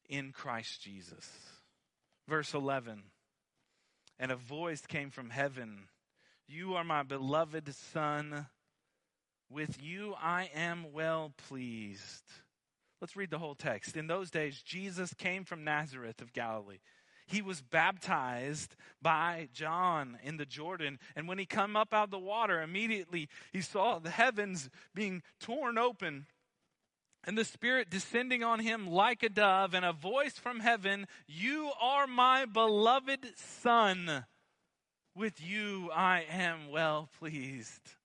in 0.09 0.31
Christ 0.31 0.81
Jesus. 0.81 1.29
Verse 2.27 2.53
11 2.53 3.03
And 4.19 4.31
a 4.31 4.35
voice 4.35 4.81
came 4.85 5.11
from 5.11 5.29
heaven 5.29 5.87
You 6.47 6.73
are 6.73 6.83
my 6.83 7.03
beloved 7.03 7.73
Son. 7.73 8.47
With 9.53 9.81
you 9.81 10.15
I 10.19 10.49
am 10.55 10.91
well 10.91 11.33
pleased. 11.47 12.23
Let's 12.99 13.15
read 13.15 13.29
the 13.29 13.39
whole 13.39 13.55
text. 13.55 13.95
In 13.95 14.07
those 14.07 14.31
days, 14.31 14.61
Jesus 14.61 15.13
came 15.13 15.45
from 15.45 15.63
Nazareth 15.63 16.21
of 16.21 16.33
Galilee 16.33 16.79
he 17.25 17.41
was 17.41 17.61
baptized 17.61 18.75
by 19.01 19.47
John 19.53 20.17
in 20.23 20.37
the 20.37 20.45
Jordan. 20.45 20.99
And 21.15 21.27
when 21.27 21.39
he 21.39 21.45
come 21.45 21.75
up 21.75 21.93
out 21.93 22.05
of 22.05 22.11
the 22.11 22.19
water, 22.19 22.61
immediately 22.61 23.29
he 23.51 23.61
saw 23.61 23.99
the 23.99 24.09
heavens 24.09 24.69
being 24.93 25.23
torn 25.39 25.77
open 25.77 26.25
and 27.25 27.37
the 27.37 27.45
Spirit 27.45 27.89
descending 27.89 28.43
on 28.43 28.59
him 28.59 28.85
like 28.85 29.23
a 29.23 29.29
dove, 29.29 29.73
and 29.73 29.85
a 29.85 29.93
voice 29.93 30.33
from 30.33 30.59
heaven, 30.59 31.07
You 31.25 31.71
are 31.81 32.05
my 32.05 32.45
beloved 32.45 33.37
Son. 33.37 34.25
With 35.15 35.41
you 35.41 35.89
I 35.93 36.25
am 36.29 36.69
well 36.69 37.09
pleased. 37.17 37.95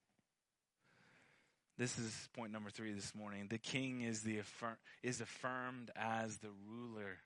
This 1.79 1.97
is 1.97 2.29
point 2.35 2.51
number 2.51 2.71
three 2.71 2.93
this 2.93 3.15
morning. 3.15 3.47
The 3.49 3.59
king 3.59 4.01
is, 4.01 4.23
the 4.23 4.41
is 5.05 5.21
affirmed 5.21 5.93
as 5.95 6.39
the 6.39 6.51
ruler. 6.69 7.19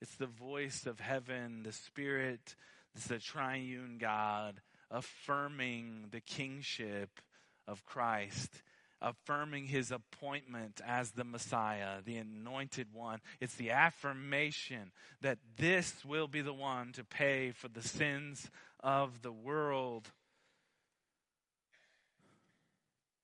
It's 0.00 0.14
the 0.14 0.26
voice 0.26 0.86
of 0.86 1.00
heaven, 1.00 1.64
the 1.64 1.72
Spirit, 1.72 2.56
it's 2.94 3.08
the 3.08 3.18
triune 3.18 3.98
God 4.00 4.62
affirming 4.90 6.06
the 6.12 6.20
kingship 6.22 7.20
of 7.66 7.84
Christ, 7.84 8.62
affirming 9.02 9.66
his 9.66 9.92
appointment 9.92 10.80
as 10.86 11.10
the 11.10 11.24
Messiah, 11.24 12.00
the 12.02 12.16
anointed 12.16 12.88
one. 12.94 13.20
It's 13.38 13.56
the 13.56 13.72
affirmation 13.72 14.92
that 15.20 15.40
this 15.58 16.06
will 16.06 16.26
be 16.26 16.40
the 16.40 16.54
one 16.54 16.92
to 16.92 17.04
pay 17.04 17.50
for 17.50 17.68
the 17.68 17.82
sins 17.82 18.50
of 18.80 19.20
the 19.20 19.32
world. 19.32 20.08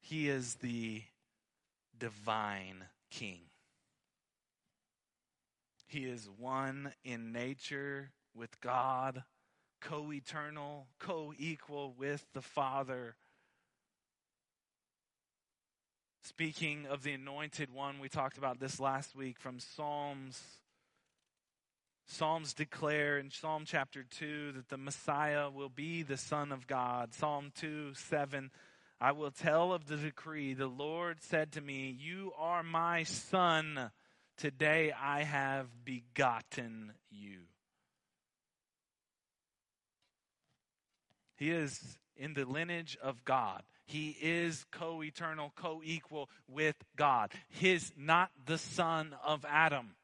He 0.04 0.28
is 0.28 0.56
the 0.56 1.02
divine 1.98 2.84
king. 3.10 3.40
He 5.86 6.04
is 6.04 6.28
one 6.38 6.92
in 7.04 7.32
nature 7.32 8.10
with 8.34 8.60
God, 8.60 9.24
co 9.80 10.12
eternal, 10.12 10.88
co 10.98 11.32
equal 11.38 11.94
with 11.96 12.22
the 12.34 12.42
Father. 12.42 13.16
Speaking 16.22 16.84
of 16.84 17.02
the 17.02 17.12
anointed 17.12 17.72
one, 17.72 17.98
we 17.98 18.10
talked 18.10 18.36
about 18.36 18.60
this 18.60 18.78
last 18.78 19.16
week 19.16 19.38
from 19.38 19.58
Psalms. 19.58 20.42
Psalms 22.06 22.52
declare 22.52 23.16
in 23.16 23.30
Psalm 23.30 23.64
chapter 23.66 24.02
2 24.02 24.52
that 24.52 24.68
the 24.68 24.76
Messiah 24.76 25.48
will 25.48 25.70
be 25.70 26.02
the 26.02 26.18
Son 26.18 26.52
of 26.52 26.66
God. 26.66 27.14
Psalm 27.14 27.52
2 27.58 27.94
7 27.94 28.50
I 29.00 29.12
will 29.12 29.30
tell 29.30 29.72
of 29.72 29.86
the 29.86 29.96
decree. 29.96 30.54
The 30.54 30.66
Lord 30.66 31.22
said 31.22 31.52
to 31.52 31.60
me, 31.60 31.96
You 31.98 32.32
are 32.38 32.62
my 32.62 33.02
Son. 33.02 33.90
Today 34.36 34.92
I 34.92 35.22
have 35.22 35.84
begotten 35.84 36.92
you. 37.10 37.40
He 41.36 41.50
is 41.50 41.98
in 42.16 42.34
the 42.34 42.44
lineage 42.44 42.96
of 43.02 43.24
God. 43.24 43.62
He 43.86 44.16
is 44.20 44.64
co 44.70 45.02
eternal, 45.02 45.52
co 45.54 45.82
equal 45.84 46.30
with 46.48 46.76
God. 46.96 47.32
He's 47.48 47.92
not 47.96 48.30
the 48.44 48.58
son 48.58 49.14
of 49.24 49.44
Adam. 49.48 49.96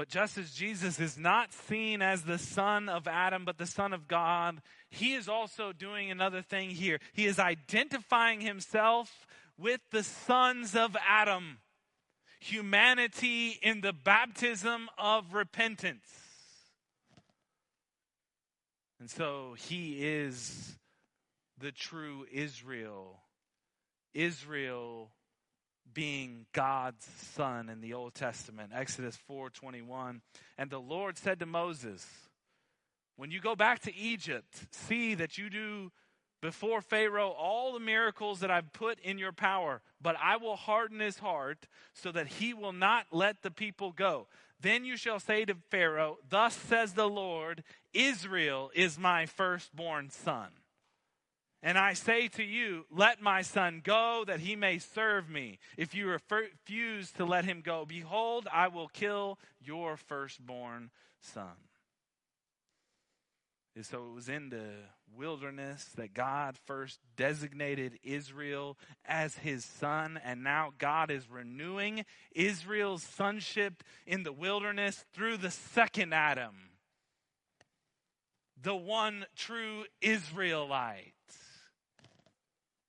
But 0.00 0.08
just 0.08 0.38
as 0.38 0.52
Jesus 0.52 0.98
is 0.98 1.18
not 1.18 1.52
seen 1.52 2.00
as 2.00 2.22
the 2.22 2.38
son 2.38 2.88
of 2.88 3.06
Adam, 3.06 3.44
but 3.44 3.58
the 3.58 3.66
son 3.66 3.92
of 3.92 4.08
God, 4.08 4.62
he 4.88 5.12
is 5.12 5.28
also 5.28 5.74
doing 5.74 6.10
another 6.10 6.40
thing 6.40 6.70
here. 6.70 7.00
He 7.12 7.26
is 7.26 7.38
identifying 7.38 8.40
himself 8.40 9.26
with 9.58 9.82
the 9.92 10.02
sons 10.02 10.74
of 10.74 10.96
Adam, 11.06 11.58
humanity 12.38 13.58
in 13.62 13.82
the 13.82 13.92
baptism 13.92 14.88
of 14.96 15.34
repentance. 15.34 16.08
And 19.00 19.10
so 19.10 19.54
he 19.58 19.98
is 20.02 20.78
the 21.58 21.72
true 21.72 22.24
Israel. 22.32 23.20
Israel 24.14 25.10
being 25.94 26.46
God's 26.52 27.04
son 27.04 27.68
in 27.68 27.80
the 27.80 27.94
Old 27.94 28.14
Testament. 28.14 28.72
Exodus 28.74 29.16
4:21. 29.28 30.22
And 30.58 30.70
the 30.70 30.80
Lord 30.80 31.18
said 31.18 31.38
to 31.40 31.46
Moses, 31.46 32.06
when 33.16 33.30
you 33.30 33.40
go 33.40 33.54
back 33.54 33.80
to 33.80 33.94
Egypt, 33.94 34.66
see 34.70 35.14
that 35.14 35.36
you 35.36 35.50
do 35.50 35.92
before 36.40 36.80
Pharaoh 36.80 37.30
all 37.30 37.72
the 37.72 37.80
miracles 37.80 38.40
that 38.40 38.50
I've 38.50 38.72
put 38.72 38.98
in 39.00 39.18
your 39.18 39.32
power, 39.32 39.82
but 40.00 40.16
I 40.22 40.36
will 40.38 40.56
harden 40.56 41.00
his 41.00 41.18
heart 41.18 41.66
so 41.92 42.10
that 42.12 42.28
he 42.28 42.54
will 42.54 42.72
not 42.72 43.06
let 43.12 43.42
the 43.42 43.50
people 43.50 43.92
go. 43.92 44.26
Then 44.58 44.84
you 44.84 44.96
shall 44.96 45.20
say 45.20 45.44
to 45.44 45.56
Pharaoh, 45.70 46.18
Thus 46.28 46.54
says 46.54 46.94
the 46.94 47.08
Lord, 47.08 47.62
Israel 47.92 48.70
is 48.74 48.98
my 48.98 49.26
firstborn 49.26 50.10
son. 50.10 50.48
And 51.62 51.76
I 51.76 51.92
say 51.92 52.28
to 52.28 52.42
you, 52.42 52.86
Let 52.90 53.20
my 53.20 53.42
son 53.42 53.82
go 53.84 54.24
that 54.26 54.40
he 54.40 54.56
may 54.56 54.78
serve 54.78 55.28
me. 55.28 55.58
If 55.76 55.94
you 55.94 56.08
refuse 56.08 57.10
to 57.12 57.24
let 57.24 57.44
him 57.44 57.60
go, 57.60 57.84
behold, 57.84 58.48
I 58.52 58.68
will 58.68 58.88
kill 58.88 59.38
your 59.60 59.96
firstborn 59.96 60.90
son. 61.20 61.56
And 63.76 63.84
so 63.86 64.08
it 64.10 64.14
was 64.14 64.28
in 64.28 64.48
the 64.48 64.72
wilderness 65.16 65.84
that 65.96 66.14
God 66.14 66.56
first 66.66 66.98
designated 67.16 67.98
Israel 68.02 68.76
as 69.04 69.36
his 69.36 69.64
son, 69.64 70.20
and 70.24 70.42
now 70.42 70.72
God 70.78 71.10
is 71.10 71.30
renewing 71.30 72.04
Israel's 72.32 73.02
sonship 73.02 73.82
in 74.06 74.22
the 74.22 74.32
wilderness 74.32 75.04
through 75.12 75.36
the 75.36 75.50
second 75.50 76.12
Adam, 76.12 76.70
the 78.60 78.76
one 78.76 79.26
true 79.36 79.84
Israelite. 80.00 81.14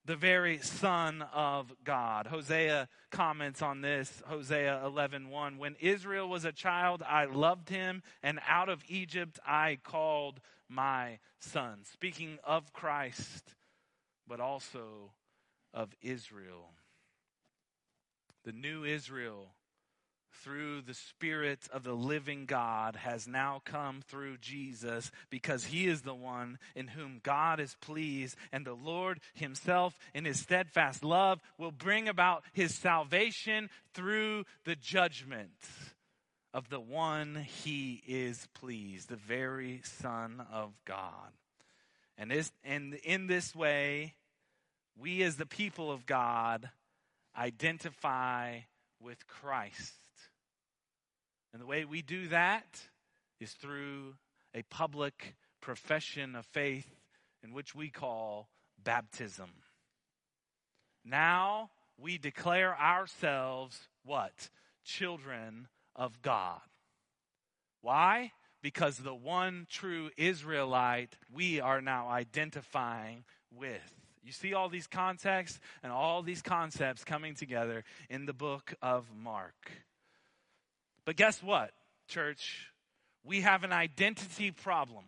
The 0.04 0.16
very 0.16 0.58
son 0.58 1.22
of 1.34 1.72
God. 1.84 2.28
Hosea 2.28 2.89
comments 3.12 3.62
on 3.62 3.82
this, 3.82 4.24
Hosea 4.26 4.82
11:1. 4.84 5.30
1, 5.30 5.58
when 5.58 5.76
Israel 5.80 6.28
was 6.28 6.43
a 6.43 6.52
child, 6.52 7.04
I 7.04 7.26
loved 7.26 7.70
him, 7.70 8.02
and 8.24 8.39
out 8.47 8.68
of 8.68 8.84
Egypt 8.88 9.39
I 9.45 9.78
called 9.84 10.41
my 10.68 11.20
son. 11.39 11.84
Speaking 11.84 12.39
of 12.43 12.74
Christ, 12.74 13.54
but 14.28 14.39
also 14.39 15.14
of 15.74 15.93
Israel. 16.02 16.74
The 18.43 18.54
new 18.54 18.84
Israel, 18.84 19.54
through 20.44 20.82
the 20.82 20.94
Spirit 20.94 21.60
of 21.72 21.84
the 21.84 21.94
living 21.94 22.46
God, 22.46 22.96
has 22.96 23.28
now 23.28 23.62
come 23.66 24.02
through 24.08 24.38
Jesus 24.38 25.12
because 25.30 25.66
he 25.66 25.88
is 25.88 26.02
the 26.02 26.16
one 26.16 26.58
in 26.76 26.88
whom 26.88 27.20
God 27.24 27.60
is 27.60 27.76
pleased, 27.82 28.36
and 28.52 28.66
the 28.66 28.74
Lord 28.74 29.20
himself, 29.34 29.98
in 30.14 30.26
his 30.26 30.40
steadfast 30.40 31.04
love, 31.04 31.40
will 31.58 31.72
bring 31.72 32.08
about 32.08 32.44
his 32.54 32.74
salvation 32.74 33.70
through 33.94 34.46
the 34.66 34.76
judgment 34.76 35.52
of 36.54 36.70
the 36.70 36.80
one 36.80 37.36
he 37.64 38.02
is 38.08 38.48
pleased, 38.54 39.10
the 39.10 39.16
very 39.16 39.82
Son 39.84 40.46
of 40.52 40.74
God. 40.86 41.32
And, 42.18 42.32
this, 42.32 42.52
and 42.64 42.96
in 43.04 43.28
this 43.28 43.56
way, 43.56 44.16
we 44.98 45.24
as 45.24 45.38
the 45.38 45.46
people 45.46 45.92
of 45.92 46.06
God 46.06 46.70
identify 47.38 48.60
with 49.00 49.26
Christ. 49.28 49.94
And 51.54 51.62
the 51.62 51.66
way 51.66 51.86
we 51.86 52.02
do 52.02 52.28
that 52.30 52.82
is 53.39 53.52
through 53.52 54.16
a 54.54 54.64
public 54.64 55.36
profession 55.62 56.36
of 56.36 56.45
faith 56.45 56.88
in 57.43 57.54
which 57.54 57.76
we 57.76 57.89
call 57.89 58.49
baptism. 58.84 59.49
Now 61.04 61.72
we 61.97 62.18
declare 62.18 62.78
ourselves 62.80 63.88
what? 64.04 64.49
Children 64.84 65.68
of 65.95 66.22
God. 66.22 66.62
Why? 67.82 68.32
Because 68.62 68.97
the 68.97 69.16
one 69.16 69.66
true 69.70 70.12
Israelite 70.18 71.18
we 71.34 71.60
are 71.60 71.82
now 71.82 72.10
identifying 72.10 73.24
with. 73.52 73.95
You 74.24 74.32
see 74.32 74.54
all 74.54 74.70
these 74.70 74.88
contexts 74.88 75.60
and 75.82 75.91
all 75.91 76.22
these 76.22 76.43
concepts 76.43 77.04
coming 77.04 77.34
together 77.34 77.84
in 78.10 78.26
the 78.26 78.34
book 78.34 78.76
of 78.82 79.06
Mark. 79.16 79.72
But 81.12 81.18
guess 81.18 81.43
what, 81.43 81.72
church? 82.07 82.70
We 83.26 83.41
have 83.41 83.66
an 83.66 83.74
identity 83.74 84.49
problem. 84.49 85.03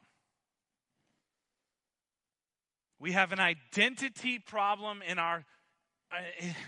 We 2.99 3.13
have 3.13 3.31
an 3.31 3.39
identity 3.39 4.37
problem 4.37 5.01
in 5.01 5.17
our 5.17 5.45
uh, 6.11 6.17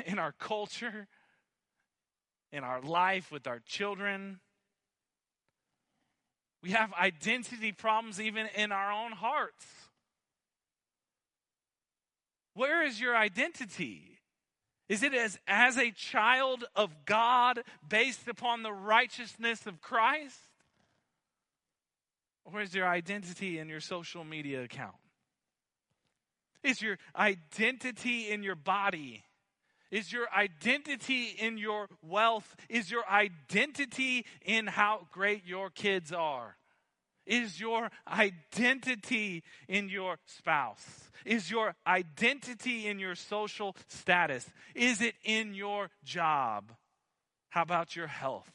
in 0.05 0.19
our 0.19 0.31
culture, 0.31 1.09
in 2.53 2.63
our 2.63 2.79
life 2.79 3.29
with 3.29 3.45
our 3.45 3.59
children. 3.59 4.39
We 6.63 6.71
have 6.71 6.93
identity 6.93 7.73
problems 7.73 8.21
even 8.21 8.47
in 8.55 8.71
our 8.71 8.89
own 8.89 9.11
hearts. 9.11 9.65
Where 12.53 12.85
is 12.85 13.01
your 13.01 13.17
identity? 13.17 14.14
Is 14.87 15.01
it 15.01 15.13
as, 15.13 15.39
as 15.47 15.77
a 15.77 15.91
child 15.91 16.65
of 16.75 17.05
God 17.05 17.63
based 17.87 18.27
upon 18.27 18.63
the 18.63 18.71
righteousness 18.71 19.65
of 19.65 19.81
Christ? 19.81 20.37
Or 22.45 22.61
is 22.61 22.75
your 22.75 22.87
identity 22.87 23.57
in 23.57 23.67
your 23.67 23.79
social 23.79 24.23
media 24.23 24.63
account? 24.63 24.95
Is 26.63 26.81
your 26.81 26.97
identity 27.15 28.29
in 28.29 28.43
your 28.43 28.55
body? 28.55 29.23
Is 29.89 30.11
your 30.11 30.27
identity 30.35 31.29
in 31.39 31.57
your 31.57 31.87
wealth? 32.03 32.55
Is 32.69 32.91
your 32.91 33.07
identity 33.09 34.25
in 34.43 34.67
how 34.67 35.07
great 35.11 35.45
your 35.45 35.69
kids 35.69 36.11
are? 36.11 36.57
Is 37.25 37.59
your 37.59 37.89
identity 38.07 39.43
in 39.67 39.89
your 39.89 40.17
spouse? 40.25 41.09
Is 41.25 41.49
your 41.49 41.75
identity 41.87 42.87
in 42.87 42.99
your 42.99 43.15
social 43.15 43.75
status? 43.87 44.47
Is 44.75 45.01
it 45.01 45.15
in 45.23 45.53
your 45.53 45.89
job? 46.03 46.71
How 47.49 47.63
about 47.63 47.95
your 47.95 48.07
health? 48.07 48.51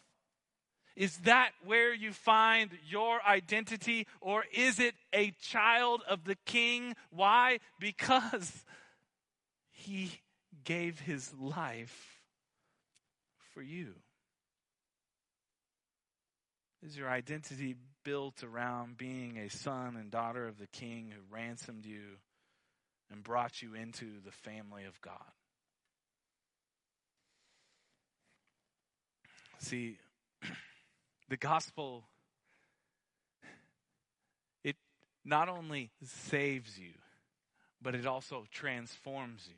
Is 0.94 1.16
that 1.18 1.50
where 1.64 1.94
you 1.94 2.12
find 2.12 2.70
your 2.86 3.20
identity, 3.26 4.06
or 4.20 4.44
is 4.52 4.78
it 4.78 4.94
a 5.12 5.32
child 5.40 6.02
of 6.08 6.24
the 6.24 6.36
king? 6.44 6.94
Why? 7.10 7.60
Because 7.78 8.64
he 9.70 10.20
gave 10.64 11.00
his 11.00 11.32
life 11.40 12.20
for 13.54 13.62
you. 13.62 13.94
Is 16.82 16.96
your 16.96 17.08
identity 17.08 17.76
built 18.04 18.42
around 18.42 18.96
being 18.96 19.38
a 19.38 19.48
son 19.48 19.96
and 19.96 20.10
daughter 20.10 20.46
of 20.46 20.58
the 20.58 20.66
king 20.66 21.10
who 21.10 21.34
ransomed 21.34 21.84
you 21.84 22.18
and 23.10 23.22
brought 23.22 23.62
you 23.62 23.74
into 23.74 24.20
the 24.24 24.32
family 24.32 24.84
of 24.84 25.00
God? 25.00 25.32
See, 29.58 29.98
the 31.28 31.36
gospel, 31.36 32.04
it 34.64 34.76
not 35.24 35.48
only 35.48 35.90
saves 36.02 36.78
you, 36.78 36.92
but 37.82 37.94
it 37.94 38.06
also 38.06 38.46
transforms 38.50 39.46
you. 39.48 39.56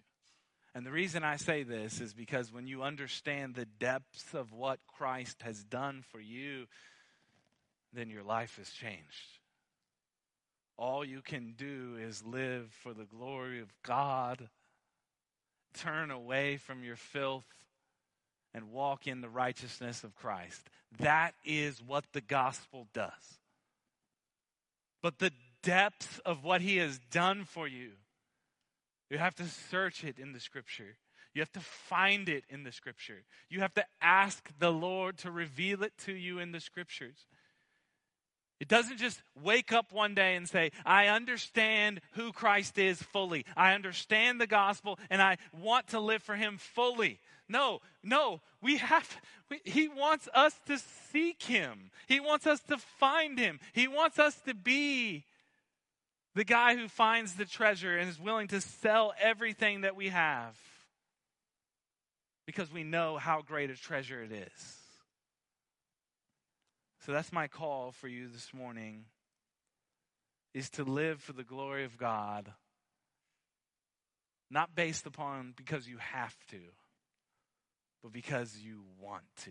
And 0.75 0.87
the 0.87 0.91
reason 0.91 1.23
I 1.23 1.37
say 1.37 1.65
this 1.65 2.01
is 2.01 2.15
because 2.15 2.53
when 2.53 2.67
you 2.67 2.83
understand 2.83 3.55
the 3.55 3.67
depths 3.67 4.33
of 4.33 4.53
what 4.53 4.81
Christ 4.87 5.43
has 5.43 5.63
done 5.63 6.03
for 6.11 6.21
you, 6.21 6.67
then 7.93 8.11
your 8.11 8.23
life 8.23 8.57
has 8.57 8.71
changed. 8.71 9.39
All 10.77 11.05
you 11.05 11.21
can 11.21 11.55
do 11.57 11.97
is 12.01 12.25
live 12.25 12.73
for 12.83 12.95
the 12.95 13.05
glory 13.05 13.61
of 13.61 13.73
God, 13.83 14.49
turn 15.75 16.11
away 16.11 16.57
from 16.57 16.83
your 16.83 16.97
filth, 16.97 17.47
and 18.55 18.73
walk 18.73 19.07
in 19.07 19.21
the 19.21 19.29
righteousness 19.29 20.05
of 20.05 20.15
Christ. 20.15 20.69
That 20.99 21.35
is 21.45 21.83
what 21.83 22.05
the 22.13 22.21
gospel 22.21 22.89
does. 22.93 23.39
But 25.03 25.19
the 25.19 25.33
depth 25.63 26.21
of 26.25 26.45
what 26.45 26.61
he 26.61 26.77
has 26.79 26.99
done 27.11 27.45
for 27.45 27.67
you, 27.67 27.93
you 29.11 29.19
have 29.19 29.35
to 29.37 29.45
search 29.45 30.05
it 30.05 30.19
in 30.19 30.33
the 30.33 30.41
scripture. 30.41 30.97
You 31.35 31.41
have 31.41 31.53
to 31.53 31.61
find 31.61 32.29
it 32.29 32.45
in 32.49 32.63
the 32.63 32.73
scripture. 32.73 33.23
You 33.49 33.61
have 33.61 33.75
to 33.75 33.85
ask 34.01 34.51
the 34.59 34.73
Lord 34.73 35.19
to 35.19 35.31
reveal 35.31 35.83
it 35.83 35.93
to 36.05 36.13
you 36.13 36.39
in 36.39 36.53
the 36.53 36.61
scriptures. 36.61 37.27
It 38.63 38.69
doesn't 38.69 38.99
just 38.99 39.21
wake 39.43 39.73
up 39.73 39.91
one 39.91 40.15
day 40.15 40.37
and 40.37 40.49
say, 40.49 40.71
I 40.87 41.09
understand 41.09 42.01
who 42.13 42.31
Christ 42.31 42.79
is 42.79 43.03
fully. 43.03 43.45
I 43.57 43.75
understand 43.75 44.41
the 44.41 44.47
gospel 44.47 45.01
and 45.11 45.21
I 45.21 45.39
want 45.53 45.89
to 45.89 45.99
live 45.99 46.23
for 46.23 46.37
him 46.37 46.59
fully. 46.59 47.19
No, 47.49 47.81
no, 48.05 48.41
we 48.61 48.77
have, 48.77 49.21
we, 49.51 49.61
he 49.65 49.89
wants 49.89 50.29
us 50.33 50.55
to 50.67 50.79
seek 51.11 51.43
him. 51.43 51.91
He 52.07 52.21
wants 52.21 52.47
us 52.47 52.61
to 52.69 52.79
find 52.79 53.37
him. 53.37 53.59
He 53.73 53.89
wants 53.89 54.21
us 54.21 54.37
to 54.47 54.55
be 54.55 55.25
the 56.37 56.45
guy 56.45 56.77
who 56.77 56.87
finds 56.87 57.35
the 57.35 57.45
treasure 57.45 57.99
and 57.99 58.09
is 58.09 58.21
willing 58.21 58.47
to 58.47 58.61
sell 58.61 59.13
everything 59.21 59.81
that 59.81 59.97
we 59.97 60.11
have 60.11 60.57
because 62.47 62.73
we 62.73 62.85
know 62.85 63.19
how 63.19 63.43
great 63.43 63.71
a 63.71 63.77
treasure 63.77 64.23
it 64.23 64.31
is. 64.31 64.82
So 67.05 67.11
that's 67.11 67.33
my 67.33 67.49
call 67.49 67.91
for 67.91 68.07
you 68.07 68.29
this 68.29 68.55
morning 68.55 69.07
is 70.55 70.71
to 70.71 70.85
live 70.85 71.21
for 71.21 71.33
the 71.33 71.43
glory 71.43 71.85
of 71.85 71.99
God. 71.99 72.53
Not 74.49 74.77
based 74.77 75.05
upon 75.05 75.53
because 75.57 75.89
you 75.89 75.97
have 75.99 76.37
to, 76.51 76.61
but 78.05 78.13
because 78.13 78.57
you 78.57 78.83
want 79.01 79.25
to. 79.45 79.51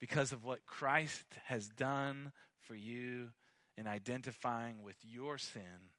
Because 0.00 0.32
of 0.32 0.44
what 0.44 0.66
Christ 0.66 1.24
has 1.44 1.68
done 1.68 2.32
for 2.66 2.74
you 2.74 3.28
in 3.76 3.86
identifying 3.86 4.82
with 4.82 4.96
your 5.04 5.38
sin, 5.38 5.92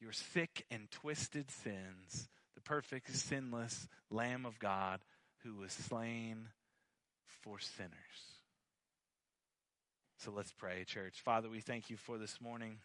your 0.00 0.12
sick 0.12 0.64
and 0.70 0.90
twisted 0.90 1.50
sins, 1.50 2.30
the 2.54 2.62
perfect, 2.62 3.14
sinless 3.14 3.88
Lamb 4.10 4.46
of 4.46 4.58
God 4.58 5.00
who 5.42 5.56
was 5.56 5.72
slain 5.72 6.48
for 7.42 7.58
sinners. 7.58 8.33
So 10.18 10.32
let's 10.34 10.52
pray, 10.52 10.84
church. 10.84 11.20
Father, 11.20 11.48
we 11.48 11.60
thank 11.60 11.90
you 11.90 11.96
for 11.96 12.18
this 12.18 12.40
morning. 12.40 12.78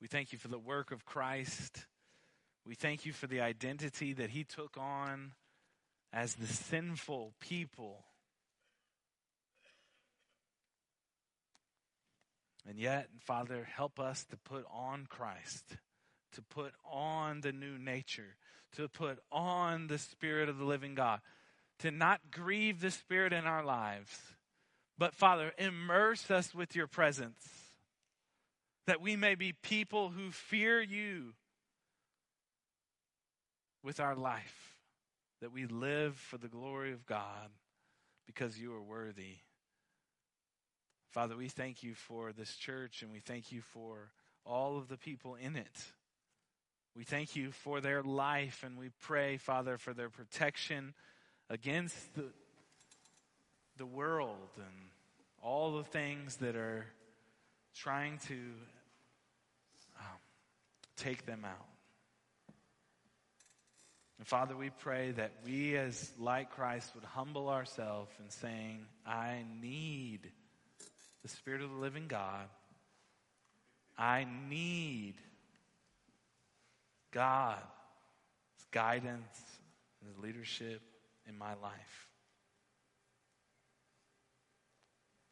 We 0.00 0.08
thank 0.08 0.32
you 0.32 0.38
for 0.38 0.48
the 0.48 0.58
work 0.58 0.90
of 0.90 1.04
Christ. 1.04 1.86
We 2.66 2.74
thank 2.74 3.04
you 3.04 3.12
for 3.12 3.26
the 3.26 3.40
identity 3.40 4.12
that 4.14 4.30
he 4.30 4.44
took 4.44 4.76
on 4.78 5.32
as 6.12 6.34
the 6.34 6.46
sinful 6.46 7.34
people. 7.40 8.04
And 12.68 12.78
yet, 12.78 13.08
Father, 13.20 13.68
help 13.74 13.98
us 13.98 14.24
to 14.26 14.36
put 14.36 14.64
on 14.72 15.06
Christ, 15.08 15.76
to 16.34 16.42
put 16.42 16.72
on 16.90 17.40
the 17.40 17.52
new 17.52 17.76
nature, 17.76 18.36
to 18.76 18.88
put 18.88 19.18
on 19.30 19.88
the 19.88 19.98
Spirit 19.98 20.48
of 20.48 20.58
the 20.58 20.64
living 20.64 20.94
God, 20.94 21.20
to 21.80 21.90
not 21.90 22.20
grieve 22.30 22.80
the 22.80 22.92
Spirit 22.92 23.32
in 23.32 23.46
our 23.46 23.64
lives 23.64 24.16
but 25.02 25.16
Father, 25.16 25.50
immerse 25.58 26.30
us 26.30 26.54
with 26.54 26.76
your 26.76 26.86
presence 26.86 27.44
that 28.86 29.00
we 29.00 29.16
may 29.16 29.34
be 29.34 29.52
people 29.52 30.10
who 30.10 30.30
fear 30.30 30.80
you 30.80 31.32
with 33.82 33.98
our 33.98 34.14
life, 34.14 34.76
that 35.40 35.50
we 35.50 35.66
live 35.66 36.14
for 36.14 36.38
the 36.38 36.46
glory 36.46 36.92
of 36.92 37.04
God 37.04 37.50
because 38.28 38.60
you 38.60 38.72
are 38.74 38.80
worthy. 38.80 39.38
Father, 41.10 41.36
we 41.36 41.48
thank 41.48 41.82
you 41.82 41.94
for 41.94 42.30
this 42.30 42.54
church 42.54 43.02
and 43.02 43.10
we 43.10 43.18
thank 43.18 43.50
you 43.50 43.60
for 43.60 44.12
all 44.46 44.78
of 44.78 44.86
the 44.86 44.96
people 44.96 45.34
in 45.34 45.56
it. 45.56 45.84
We 46.94 47.02
thank 47.02 47.34
you 47.34 47.50
for 47.50 47.80
their 47.80 48.04
life 48.04 48.62
and 48.64 48.78
we 48.78 48.90
pray, 49.00 49.36
Father, 49.36 49.78
for 49.78 49.94
their 49.94 50.10
protection 50.10 50.94
against 51.50 52.14
the, 52.14 52.26
the 53.76 53.86
world 53.86 54.38
and 54.58 54.91
all 55.42 55.76
the 55.76 55.84
things 55.84 56.36
that 56.36 56.54
are 56.56 56.86
trying 57.74 58.18
to 58.28 58.34
um, 59.98 60.18
take 60.96 61.26
them 61.26 61.44
out. 61.44 61.66
And 64.18 64.26
Father, 64.26 64.56
we 64.56 64.70
pray 64.70 65.10
that 65.10 65.32
we, 65.44 65.76
as 65.76 66.12
like 66.16 66.52
Christ, 66.52 66.94
would 66.94 67.02
humble 67.02 67.48
ourselves 67.48 68.12
in 68.22 68.30
saying, 68.30 68.86
I 69.04 69.42
need 69.60 70.30
the 71.22 71.28
Spirit 71.28 71.60
of 71.60 71.70
the 71.70 71.76
living 71.76 72.06
God. 72.06 72.46
I 73.98 74.24
need 74.48 75.14
God's 77.10 77.58
guidance 78.70 79.40
and 80.00 80.08
His 80.08 80.22
leadership 80.22 80.82
in 81.28 81.36
my 81.36 81.54
life. 81.60 82.11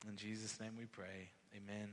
In 0.08 0.16
Jesus' 0.16 0.58
name 0.58 0.72
we 0.78 0.86
pray. 0.86 1.28
Amen. 1.54 1.90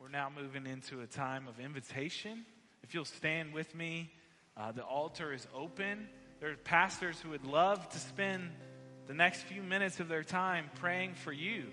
We're 0.00 0.08
now 0.08 0.30
moving 0.34 0.66
into 0.66 1.02
a 1.02 1.06
time 1.06 1.46
of 1.48 1.60
invitation. 1.60 2.46
If 2.82 2.94
you'll 2.94 3.04
stand 3.04 3.52
with 3.52 3.74
me, 3.74 4.10
uh, 4.56 4.72
the 4.72 4.82
altar 4.82 5.34
is 5.34 5.46
open. 5.54 6.08
There 6.40 6.50
are 6.50 6.56
pastors 6.56 7.20
who 7.20 7.30
would 7.30 7.44
love 7.44 7.86
to 7.90 7.98
spend 7.98 8.50
the 9.06 9.12
next 9.12 9.42
few 9.42 9.62
minutes 9.62 10.00
of 10.00 10.08
their 10.08 10.24
time 10.24 10.70
praying 10.76 11.14
for 11.14 11.32
you. 11.32 11.64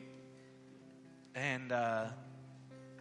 And 1.34 1.72
uh, 1.72 2.08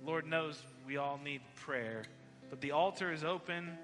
Lord 0.06 0.26
knows 0.26 0.62
we 0.86 0.98
all 0.98 1.18
need 1.22 1.40
prayer. 1.56 2.04
But 2.48 2.60
the 2.60 2.70
altar 2.70 3.12
is 3.12 3.24
open 3.24 3.76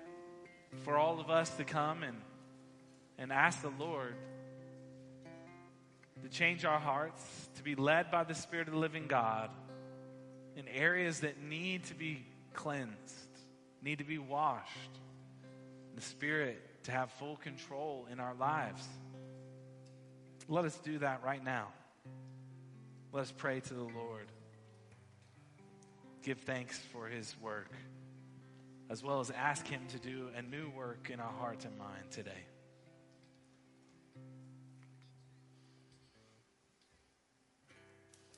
for 0.82 0.97
all 0.97 1.18
of 1.18 1.30
us 1.30 1.51
to 1.57 1.64
come 1.64 2.05
and, 2.05 2.16
and 3.18 3.32
ask 3.32 3.61
the 3.61 3.72
Lord 3.76 4.14
to 6.22 6.28
change 6.28 6.64
our 6.64 6.78
hearts, 6.78 7.22
to 7.56 7.62
be 7.62 7.74
led 7.74 8.10
by 8.10 8.24
the 8.24 8.34
Spirit 8.34 8.68
of 8.68 8.74
the 8.74 8.80
living 8.80 9.06
God 9.06 9.50
in 10.56 10.68
areas 10.68 11.20
that 11.20 11.42
need 11.42 11.84
to 11.84 11.94
be 11.94 12.24
cleansed, 12.52 13.38
need 13.82 13.98
to 13.98 14.04
be 14.04 14.18
washed. 14.18 14.70
The 15.94 16.00
Spirit 16.00 16.60
to 16.84 16.92
have 16.92 17.10
full 17.12 17.36
control 17.36 18.06
in 18.10 18.20
our 18.20 18.34
lives. 18.34 18.86
Let 20.48 20.64
us 20.64 20.76
do 20.78 20.98
that 20.98 21.22
right 21.24 21.42
now. 21.42 21.68
Let 23.12 23.22
us 23.22 23.32
pray 23.36 23.60
to 23.60 23.74
the 23.74 23.82
Lord. 23.82 24.26
Give 26.22 26.38
thanks 26.38 26.78
for 26.92 27.06
His 27.06 27.34
work, 27.40 27.70
as 28.90 29.02
well 29.02 29.20
as 29.20 29.30
ask 29.30 29.66
Him 29.66 29.82
to 29.88 29.98
do 29.98 30.28
a 30.36 30.42
new 30.42 30.70
work 30.70 31.10
in 31.12 31.20
our 31.20 31.32
hearts 31.38 31.64
and 31.64 31.78
mind 31.78 32.10
today. 32.10 32.44